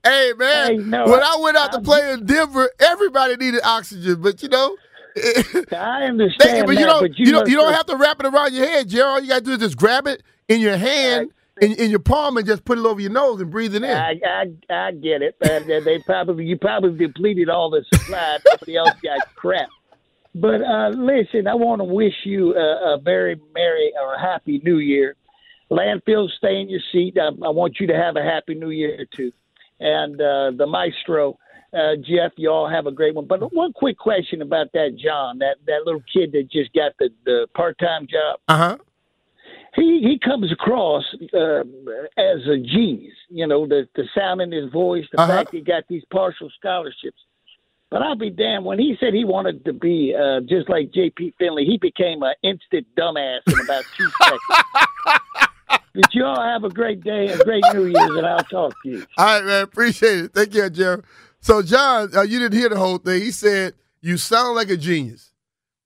Hey, 0.03 0.33
man, 0.37 0.89
no, 0.89 1.05
when 1.05 1.21
I- 1.21 1.35
I 1.37 1.41
went 1.41 1.57
out 1.57 1.71
to 1.71 1.77
I'm- 1.77 1.83
play 1.85 2.11
in 2.11 2.25
Denver, 2.25 2.69
everybody 2.79 3.35
needed 3.37 3.61
oxygen, 3.63 4.21
but 4.21 4.41
you 4.43 4.49
know. 4.49 4.75
I 5.15 5.21
They, 5.69 6.07
understand 6.07 6.65
but 6.65 6.71
you 6.71 6.79
that, 6.79 6.85
don't, 6.87 7.01
but 7.01 7.19
you, 7.19 7.31
don't, 7.31 7.47
you 7.49 7.55
don't 7.55 7.73
have- 7.73 7.85
to 7.87 7.95
wrap 7.95 8.19
it 8.19 8.25
around 8.25 8.53
your 8.53 8.65
head, 8.67 8.89
Gerald. 8.89 9.13
All 9.15 9.21
you 9.21 9.29
got 9.29 9.39
to 9.39 9.45
do 9.45 9.51
is 9.51 9.59
just 9.59 9.77
grab 9.77 10.07
it 10.07 10.23
in 10.47 10.59
your 10.59 10.75
hand, 10.77 11.29
in, 11.61 11.73
in 11.73 11.89
your 11.91 11.99
palm, 11.99 12.35
and 12.37 12.45
just 12.47 12.65
put 12.65 12.79
it 12.79 12.85
over 12.85 12.99
your 12.99 13.11
nose 13.11 13.39
and 13.39 13.51
breathe 13.51 13.75
it 13.75 13.83
in. 13.83 13.91
I, 13.91 14.19
I 14.25 14.45
I 14.69 14.91
get 14.91 15.21
it. 15.21 15.35
They- 15.39 15.99
probably 15.99 16.45
you 16.45 16.57
probably 16.57 16.97
depleted 16.97 17.47
all 17.49 17.69
the 17.69 17.85
supply. 17.93 18.39
Nobody 18.49 18.75
else 18.75 18.93
got 19.03 19.35
crap. 19.35 19.69
But 20.35 20.61
uh, 20.63 20.89
listen, 20.89 21.45
I 21.47 21.53
want 21.53 21.79
to 21.81 21.85
wish 21.85 22.15
you 22.23 22.55
a, 22.55 22.95
a 22.95 22.97
very 22.97 23.39
merry 23.53 23.93
or 24.03 24.17
happy 24.17 24.59
New 24.63 24.79
Year. 24.79 25.15
Landfill, 25.69 26.27
stay 26.37 26.59
in 26.59 26.69
your 26.69 26.81
seat. 26.91 27.17
I, 27.19 27.27
I 27.27 27.49
want 27.49 27.77
you 27.79 27.85
to 27.87 27.93
have 27.95 28.15
a 28.15 28.23
happy 28.23 28.55
New 28.55 28.71
Year 28.71 29.05
too. 29.15 29.31
And 29.79 30.15
uh, 30.21 30.51
the 30.57 30.65
maestro, 30.67 31.37
uh, 31.73 31.95
Jeff, 31.97 32.31
you 32.37 32.49
all 32.49 32.69
have 32.69 32.85
a 32.87 32.91
great 32.91 33.15
one. 33.15 33.25
But 33.25 33.51
one 33.53 33.73
quick 33.73 33.97
question 33.97 34.41
about 34.41 34.67
that 34.73 34.95
John, 35.03 35.39
that 35.39 35.57
that 35.67 35.81
little 35.85 36.03
kid 36.13 36.31
that 36.33 36.49
just 36.51 36.71
got 36.73 36.91
the, 36.99 37.09
the 37.25 37.47
part 37.55 37.77
time 37.79 38.07
job 38.07 38.39
Uh 38.47 38.57
huh. 38.57 38.77
he 39.75 39.99
he 40.01 40.19
comes 40.23 40.51
across 40.51 41.03
uh, 41.33 41.61
as 42.17 42.45
a 42.47 42.57
genius. 42.57 43.15
You 43.29 43.47
know, 43.47 43.65
the 43.67 43.87
the 43.95 44.03
sound 44.15 44.41
in 44.41 44.51
his 44.51 44.71
voice, 44.71 45.05
the 45.11 45.19
Uh-huh. 45.21 45.37
fact 45.39 45.49
he 45.51 45.61
got 45.61 45.83
these 45.89 46.03
partial 46.11 46.49
scholarships. 46.59 47.19
But 47.89 48.01
I'll 48.01 48.15
be 48.15 48.31
damned 48.31 48.65
when 48.65 48.79
he 48.79 48.95
said 48.99 49.13
he 49.13 49.23
wanted 49.23 49.63
to 49.65 49.73
be 49.73 50.15
uh, 50.15 50.39
just 50.41 50.67
like 50.67 50.91
J.P. 50.91 51.35
Finley, 51.37 51.63
he 51.65 51.77
became 51.77 52.23
an 52.23 52.33
instant 52.41 52.87
dumbass 52.97 53.41
in 53.47 53.59
about 53.59 53.83
two 53.95 54.09
seconds. 54.23 55.21
Did 55.93 56.05
you 56.11 56.25
all 56.25 56.41
have 56.41 56.63
a 56.63 56.69
great 56.69 57.03
day, 57.03 57.27
a 57.27 57.37
great 57.43 57.63
New 57.73 57.85
Year's, 57.85 58.17
and 58.17 58.25
I'll 58.25 58.39
talk 58.39 58.73
to 58.83 58.89
you. 58.89 59.05
All 59.17 59.25
right, 59.25 59.45
man. 59.45 59.63
Appreciate 59.63 60.25
it. 60.25 60.33
Thank 60.33 60.55
you, 60.55 60.67
Gerald. 60.69 61.05
So, 61.39 61.61
John, 61.61 62.09
uh, 62.15 62.21
you 62.21 62.39
didn't 62.39 62.57
hear 62.57 62.69
the 62.69 62.77
whole 62.77 62.97
thing. 62.97 63.21
He 63.21 63.29
said, 63.29 63.75
You 64.01 64.17
sound 64.17 64.55
like 64.55 64.69
a 64.69 64.77
genius. 64.77 65.33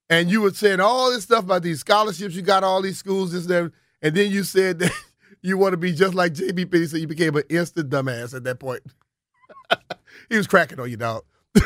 And 0.08 0.30
you 0.30 0.40
were 0.40 0.52
saying 0.52 0.80
all 0.80 1.10
this 1.10 1.24
stuff 1.24 1.44
about 1.44 1.62
these 1.62 1.80
scholarships, 1.80 2.34
you 2.34 2.40
got 2.40 2.64
all 2.64 2.80
these 2.80 2.96
schools, 2.96 3.32
this, 3.32 3.44
that, 3.46 3.70
and 4.00 4.14
then 4.14 4.30
you 4.30 4.44
said 4.44 4.78
that 4.78 4.92
you 5.42 5.58
want 5.58 5.74
to 5.74 5.76
be 5.76 5.92
just 5.92 6.14
like 6.14 6.32
J.P. 6.32 6.66
Finley, 6.66 6.86
so 6.86 6.96
you 6.96 7.06
became 7.06 7.36
an 7.36 7.42
instant 7.50 7.90
dumbass 7.90 8.34
at 8.34 8.44
that 8.44 8.58
point. 8.58 8.82
he 10.30 10.38
was 10.38 10.46
cracking 10.46 10.80
on 10.80 10.88
you, 10.88 10.96
dog. 10.96 11.24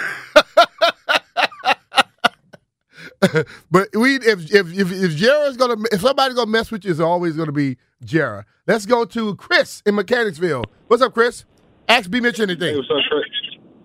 but 3.71 3.89
we, 3.95 4.17
if 4.17 4.53
if 4.53 4.73
if, 4.73 4.93
if 4.93 5.17
Jared's 5.17 5.57
gonna, 5.57 5.77
if 5.93 6.01
somebody's 6.01 6.35
gonna 6.35 6.51
mess 6.51 6.71
with 6.71 6.85
you, 6.85 6.91
it's 6.91 7.01
always 7.01 7.37
gonna 7.37 7.53
be 7.53 7.77
Jared. 8.05 8.45
Let's 8.67 8.87
go 8.87 9.05
to 9.05 9.37
Chris 9.37 9.83
in 9.87 9.95
Mechanicsville. 9.95 10.65
What's 10.89 11.03
up, 11.03 11.15
Chris? 11.15 11.45
Ask 11.89 12.11
B 12.11 12.21
Mitch 12.21 12.39
Hey, 12.39 12.45
anything. 12.45 12.77
what's 12.77 12.91
up, 12.91 13.03
Chris? 13.09 13.25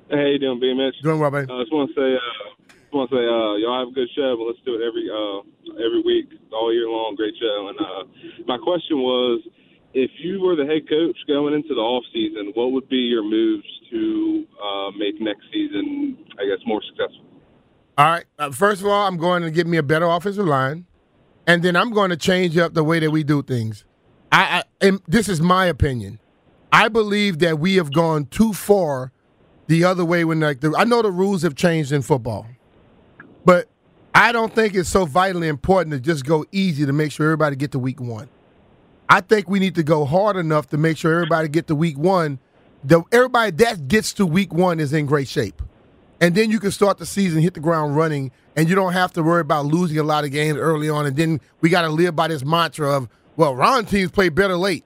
Hey, 0.09 0.17
how 0.17 0.25
you 0.25 0.39
doing, 0.39 0.59
B 0.59 0.73
Mitch? 0.73 0.95
Doing 1.03 1.19
well, 1.19 1.31
man. 1.31 1.49
I 1.51 1.53
uh, 1.53 1.61
just 1.61 1.73
want 1.73 1.89
to 1.89 1.95
say, 1.95 2.15
uh, 2.15 2.63
just 2.69 2.93
want 2.93 3.09
to 3.09 3.15
say, 3.15 3.23
uh, 3.25 3.53
y'all 3.61 3.79
have 3.79 3.89
a 3.89 3.91
good 3.91 4.09
show, 4.15 4.35
but 4.37 4.45
let's 4.45 4.59
do 4.65 4.73
it 4.73 4.81
every 4.81 5.05
uh, 5.05 5.45
every 5.85 6.01
week, 6.01 6.33
all 6.51 6.73
year 6.73 6.89
long. 6.89 7.15
Great 7.15 7.35
show. 7.39 7.69
And 7.69 7.77
uh, 7.77 8.03
my 8.47 8.57
question 8.57 8.99
was, 9.05 9.41
if 9.93 10.11
you 10.17 10.41
were 10.41 10.55
the 10.55 10.65
head 10.65 10.89
coach 10.89 11.17
going 11.27 11.53
into 11.53 11.75
the 11.75 11.81
off 11.81 12.03
season, 12.13 12.51
what 12.55 12.71
would 12.71 12.89
be 12.89 13.05
your 13.05 13.23
moves 13.23 13.67
to 13.91 14.45
uh, 14.57 14.91
make 14.97 15.21
next 15.21 15.45
season, 15.53 16.17
I 16.39 16.45
guess, 16.45 16.61
more? 16.65 16.76
All 17.97 18.05
right. 18.05 18.25
Uh, 18.37 18.51
first 18.51 18.81
of 18.81 18.87
all, 18.87 19.07
I'm 19.07 19.17
going 19.17 19.41
to 19.41 19.49
get 19.49 19.65
me 19.65 19.77
a 19.77 19.83
better 19.83 20.05
offensive 20.05 20.45
line, 20.45 20.85
and 21.47 21.63
then 21.63 21.75
I'm 21.75 21.91
going 21.91 22.11
to 22.11 22.17
change 22.17 22.57
up 22.57 22.73
the 22.73 22.83
way 22.83 22.99
that 22.99 23.09
we 23.09 23.23
do 23.23 23.41
things. 23.41 23.85
I, 24.31 24.63
I 24.81 24.91
this 25.07 25.27
is 25.27 25.41
my 25.41 25.65
opinion. 25.65 26.19
I 26.71 26.89
believe 26.89 27.39
that 27.39 27.59
we 27.59 27.75
have 27.75 27.91
gone 27.93 28.25
too 28.25 28.53
far 28.53 29.11
the 29.67 29.83
other 29.83 30.05
way 30.05 30.25
when 30.25 30.39
like 30.39 30.59
the, 30.59 30.75
I 30.77 30.83
know 30.83 31.01
the 31.01 31.11
rules 31.11 31.41
have 31.41 31.55
changed 31.55 31.91
in 31.91 32.01
football, 32.01 32.45
but 33.45 33.67
I 34.13 34.31
don't 34.31 34.53
think 34.53 34.75
it's 34.75 34.89
so 34.89 35.05
vitally 35.05 35.47
important 35.47 35.93
to 35.93 35.99
just 35.99 36.25
go 36.25 36.45
easy 36.51 36.85
to 36.85 36.93
make 36.93 37.11
sure 37.11 37.25
everybody 37.25 37.55
get 37.55 37.71
to 37.71 37.79
week 37.79 37.99
one. 37.99 38.29
I 39.09 39.21
think 39.21 39.49
we 39.49 39.59
need 39.59 39.75
to 39.75 39.83
go 39.83 40.05
hard 40.05 40.35
enough 40.35 40.67
to 40.69 40.77
make 40.77 40.97
sure 40.97 41.13
everybody 41.13 41.47
get 41.47 41.67
to 41.67 41.75
week 41.75 41.97
one. 41.97 42.39
The 42.83 43.01
everybody 43.11 43.51
that 43.51 43.87
gets 43.87 44.13
to 44.13 44.25
week 44.25 44.53
one 44.53 44.79
is 44.79 44.93
in 44.93 45.05
great 45.07 45.29
shape 45.29 45.61
and 46.19 46.35
then 46.35 46.51
you 46.51 46.59
can 46.59 46.71
start 46.71 46.97
the 46.97 47.05
season, 47.05 47.41
hit 47.41 47.53
the 47.53 47.59
ground 47.59 47.95
running, 47.95 48.31
and 48.55 48.67
you 48.67 48.75
don't 48.75 48.93
have 48.93 49.13
to 49.13 49.23
worry 49.23 49.41
about 49.41 49.65
losing 49.65 49.97
a 49.99 50.03
lot 50.03 50.23
of 50.23 50.31
games 50.31 50.57
early 50.57 50.89
on. 50.89 51.05
And 51.05 51.15
then 51.15 51.41
we 51.61 51.69
got 51.69 51.83
to 51.83 51.89
live 51.89 52.15
by 52.15 52.27
this 52.27 52.43
mantra 52.43 52.89
of, 52.89 53.07
well, 53.35 53.55
Ron 53.55 53.85
teams 53.85 54.11
play 54.11 54.29
better 54.29 54.57
late. 54.57 54.83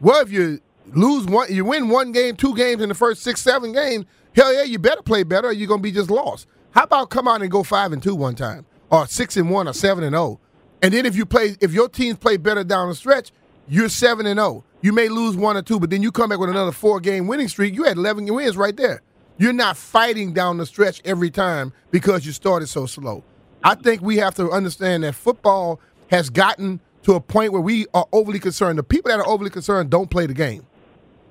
Well, 0.00 0.22
if 0.22 0.32
you 0.32 0.60
lose 0.94 1.26
one, 1.26 1.52
you 1.52 1.64
win 1.64 1.88
one 1.88 2.12
game, 2.12 2.36
two 2.36 2.56
games 2.56 2.80
in 2.80 2.88
the 2.88 2.94
first 2.94 3.22
six, 3.22 3.40
seven 3.40 3.72
games, 3.72 4.06
hell 4.34 4.52
yeah, 4.52 4.62
you 4.62 4.78
better 4.78 5.02
play 5.02 5.22
better, 5.22 5.48
or 5.48 5.52
you're 5.52 5.68
gonna 5.68 5.82
be 5.82 5.92
just 5.92 6.10
lost. 6.10 6.46
How 6.70 6.84
about 6.84 7.10
come 7.10 7.28
out 7.28 7.42
and 7.42 7.50
go 7.50 7.62
five 7.62 7.92
and 7.92 8.02
two 8.02 8.14
one 8.14 8.34
time, 8.34 8.64
or 8.90 9.06
six 9.06 9.36
and 9.36 9.50
one, 9.50 9.68
or 9.68 9.74
seven 9.74 10.02
and 10.04 10.14
zero, 10.14 10.40
and 10.82 10.94
then 10.94 11.04
if 11.04 11.16
you 11.16 11.26
play, 11.26 11.56
if 11.60 11.72
your 11.72 11.88
teams 11.88 12.16
play 12.18 12.38
better 12.38 12.64
down 12.64 12.88
the 12.88 12.94
stretch, 12.94 13.32
you're 13.68 13.88
seven 13.88 14.26
and 14.26 14.38
zero. 14.38 14.64
You 14.80 14.92
may 14.92 15.08
lose 15.08 15.36
one 15.36 15.56
or 15.56 15.62
two, 15.62 15.78
but 15.78 15.90
then 15.90 16.02
you 16.02 16.10
come 16.10 16.30
back 16.30 16.38
with 16.38 16.48
another 16.48 16.72
four 16.72 17.00
game 17.00 17.26
winning 17.26 17.48
streak. 17.48 17.74
You 17.74 17.84
had 17.84 17.98
eleven 17.98 18.24
wins 18.32 18.56
right 18.56 18.76
there. 18.76 19.02
You're 19.40 19.54
not 19.54 19.78
fighting 19.78 20.34
down 20.34 20.58
the 20.58 20.66
stretch 20.66 21.00
every 21.02 21.30
time 21.30 21.72
because 21.90 22.26
you 22.26 22.32
started 22.32 22.66
so 22.66 22.84
slow. 22.84 23.24
I 23.64 23.74
think 23.74 24.02
we 24.02 24.18
have 24.18 24.34
to 24.34 24.50
understand 24.50 25.02
that 25.02 25.14
football 25.14 25.80
has 26.10 26.28
gotten 26.28 26.78
to 27.04 27.14
a 27.14 27.22
point 27.22 27.52
where 27.52 27.62
we 27.62 27.86
are 27.94 28.06
overly 28.12 28.38
concerned. 28.38 28.78
The 28.78 28.82
people 28.82 29.10
that 29.10 29.18
are 29.18 29.26
overly 29.26 29.48
concerned 29.48 29.88
don't 29.88 30.10
play 30.10 30.26
the 30.26 30.34
game. 30.34 30.66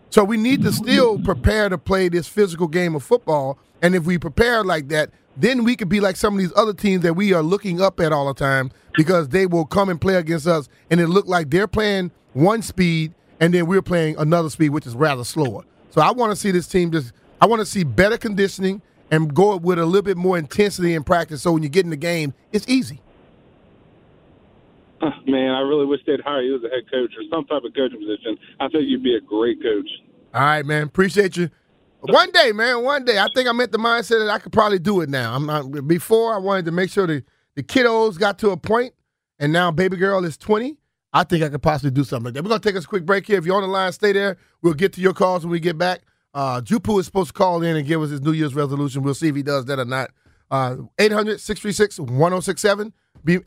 So 0.09 0.23
we 0.23 0.37
need 0.37 0.63
to 0.63 0.71
still 0.71 1.19
prepare 1.19 1.69
to 1.69 1.77
play 1.77 2.09
this 2.09 2.27
physical 2.27 2.67
game 2.67 2.95
of 2.95 3.03
football. 3.03 3.59
And 3.83 3.93
if 3.93 4.05
we 4.05 4.17
prepare 4.17 4.63
like 4.63 4.87
that, 4.87 5.11
then 5.37 5.63
we 5.63 5.75
could 5.75 5.89
be 5.89 5.99
like 5.99 6.15
some 6.15 6.33
of 6.33 6.39
these 6.39 6.53
other 6.55 6.73
teams 6.73 7.03
that 7.03 7.13
we 7.13 7.31
are 7.33 7.43
looking 7.43 7.79
up 7.79 7.99
at 7.99 8.11
all 8.11 8.25
the 8.25 8.33
time 8.33 8.71
because 8.95 9.29
they 9.29 9.45
will 9.45 9.67
come 9.67 9.87
and 9.87 10.01
play 10.01 10.15
against 10.15 10.47
us 10.47 10.67
and 10.89 10.99
it 10.99 11.09
look 11.09 11.27
like 11.27 11.51
they're 11.51 11.67
playing 11.67 12.09
one 12.33 12.63
speed 12.63 13.13
and 13.39 13.53
then 13.53 13.67
we're 13.67 13.83
playing 13.83 14.15
another 14.17 14.49
speed, 14.49 14.69
which 14.69 14.87
is 14.87 14.95
rather 14.95 15.23
slower. 15.23 15.63
So 15.91 16.01
I 16.01 16.09
want 16.11 16.31
to 16.31 16.35
see 16.35 16.49
this 16.49 16.67
team 16.67 16.91
just 16.91 17.13
I 17.41 17.45
want 17.45 17.61
to 17.61 17.65
see 17.65 17.83
better 17.83 18.17
conditioning 18.17 18.81
and 19.11 19.33
go 19.33 19.57
with 19.57 19.79
a 19.79 19.85
little 19.85 20.01
bit 20.01 20.17
more 20.17 20.37
intensity 20.37 20.93
in 20.93 21.03
practice 21.03 21.41
so 21.41 21.51
when 21.53 21.63
you 21.63 21.69
get 21.69 21.83
in 21.83 21.89
the 21.89 21.97
game, 21.97 22.33
it's 22.51 22.67
easy. 22.67 23.01
Man, 25.27 25.51
I 25.51 25.61
really 25.61 25.85
wish 25.85 26.01
they'd 26.05 26.19
hire 26.19 26.41
you 26.41 26.57
as 26.57 26.63
a 26.63 26.69
head 26.69 26.83
coach 26.91 27.11
or 27.17 27.23
some 27.29 27.45
type 27.45 27.63
of 27.63 27.73
coaching 27.73 27.99
position. 27.99 28.37
I 28.59 28.67
think 28.67 28.83
you'd 28.87 29.03
be 29.03 29.15
a 29.15 29.21
great 29.21 29.61
coach. 29.61 29.89
All 30.33 30.41
right, 30.41 30.65
man. 30.65 30.83
Appreciate 30.83 31.37
you. 31.37 31.49
One 32.01 32.31
day, 32.31 32.51
man. 32.51 32.83
One 32.83 33.03
day. 33.03 33.17
I 33.17 33.27
think 33.33 33.47
I'm 33.49 33.59
at 33.61 33.71
the 33.71 33.77
mindset 33.77 34.19
that 34.19 34.29
I 34.29 34.39
could 34.39 34.51
probably 34.51 34.77
do 34.77 35.01
it 35.01 35.09
now. 35.09 35.33
I'm 35.33 35.45
not. 35.45 35.87
Before 35.87 36.33
I 36.33 36.37
wanted 36.37 36.65
to 36.65 36.71
make 36.71 36.89
sure 36.91 37.07
the 37.07 37.23
the 37.55 37.63
kiddos 37.63 38.17
got 38.19 38.39
to 38.39 38.51
a 38.51 38.57
point, 38.57 38.93
and 39.39 39.51
now 39.51 39.71
baby 39.71 39.97
girl 39.97 40.23
is 40.23 40.37
20. 40.37 40.77
I 41.11 41.23
think 41.23 41.43
I 41.43 41.49
could 41.49 41.63
possibly 41.63 41.91
do 41.91 42.03
something 42.03 42.25
like 42.25 42.33
that. 42.35 42.43
We're 42.43 42.49
gonna 42.49 42.61
take 42.61 42.75
us 42.75 42.85
a 42.85 42.87
quick 42.87 43.05
break 43.05 43.25
here. 43.25 43.39
If 43.39 43.45
you're 43.45 43.55
on 43.55 43.63
the 43.63 43.67
line, 43.67 43.91
stay 43.91 44.11
there. 44.11 44.37
We'll 44.61 44.75
get 44.75 44.93
to 44.93 45.01
your 45.01 45.13
calls 45.13 45.43
when 45.43 45.51
we 45.51 45.59
get 45.59 45.77
back. 45.77 46.01
Uh, 46.33 46.61
Jupu 46.61 46.99
is 46.99 47.05
supposed 47.05 47.29
to 47.29 47.33
call 47.33 47.63
in 47.63 47.75
and 47.75 47.87
give 47.87 48.01
us 48.01 48.09
his 48.09 48.21
New 48.21 48.31
Year's 48.33 48.55
resolution. 48.55 49.01
We'll 49.03 49.13
see 49.13 49.29
if 49.29 49.35
he 49.35 49.43
does 49.43 49.65
that 49.65 49.79
or 49.79 49.85
not. 49.85 50.11
Uh, 50.51 50.77
800 50.97 51.39
636 51.39 51.99
1067. 51.99 52.93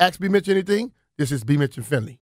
Ask 0.01 0.21
B 0.21 0.29
Mitch 0.29 0.49
anything. 0.49 0.93
This 1.19 1.33
is 1.33 1.45
B 1.45 1.57
Mitch 1.57 1.77
and 1.77 1.87
Finley. 1.87 2.19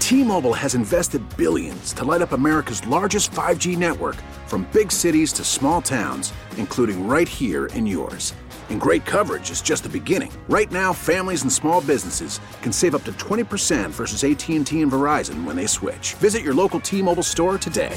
T-Mobile 0.00 0.52
has 0.52 0.74
invested 0.74 1.22
billions 1.36 1.94
to 1.94 2.04
light 2.04 2.20
up 2.20 2.32
America's 2.32 2.86
largest 2.86 3.30
5G 3.30 3.78
network 3.78 4.16
from 4.46 4.68
big 4.70 4.92
cities 4.92 5.32
to 5.32 5.44
small 5.44 5.80
towns, 5.80 6.32
including 6.58 7.08
right 7.08 7.28
here 7.28 7.66
in 7.66 7.86
yours. 7.86 8.34
And 8.68 8.78
great 8.78 9.06
coverage 9.06 9.50
is 9.50 9.62
just 9.62 9.82
the 9.82 9.88
beginning. 9.88 10.30
Right 10.48 10.70
now, 10.70 10.92
families 10.92 11.42
and 11.42 11.52
small 11.52 11.80
businesses 11.80 12.38
can 12.60 12.70
save 12.70 12.94
up 12.94 13.04
to 13.04 13.12
20% 13.12 13.90
versus 13.90 14.24
AT&T 14.24 14.82
and 14.82 14.92
Verizon 14.92 15.44
when 15.44 15.56
they 15.56 15.66
switch. 15.66 16.14
Visit 16.14 16.42
your 16.42 16.54
local 16.54 16.80
T-Mobile 16.80 17.22
store 17.22 17.56
today. 17.56 17.96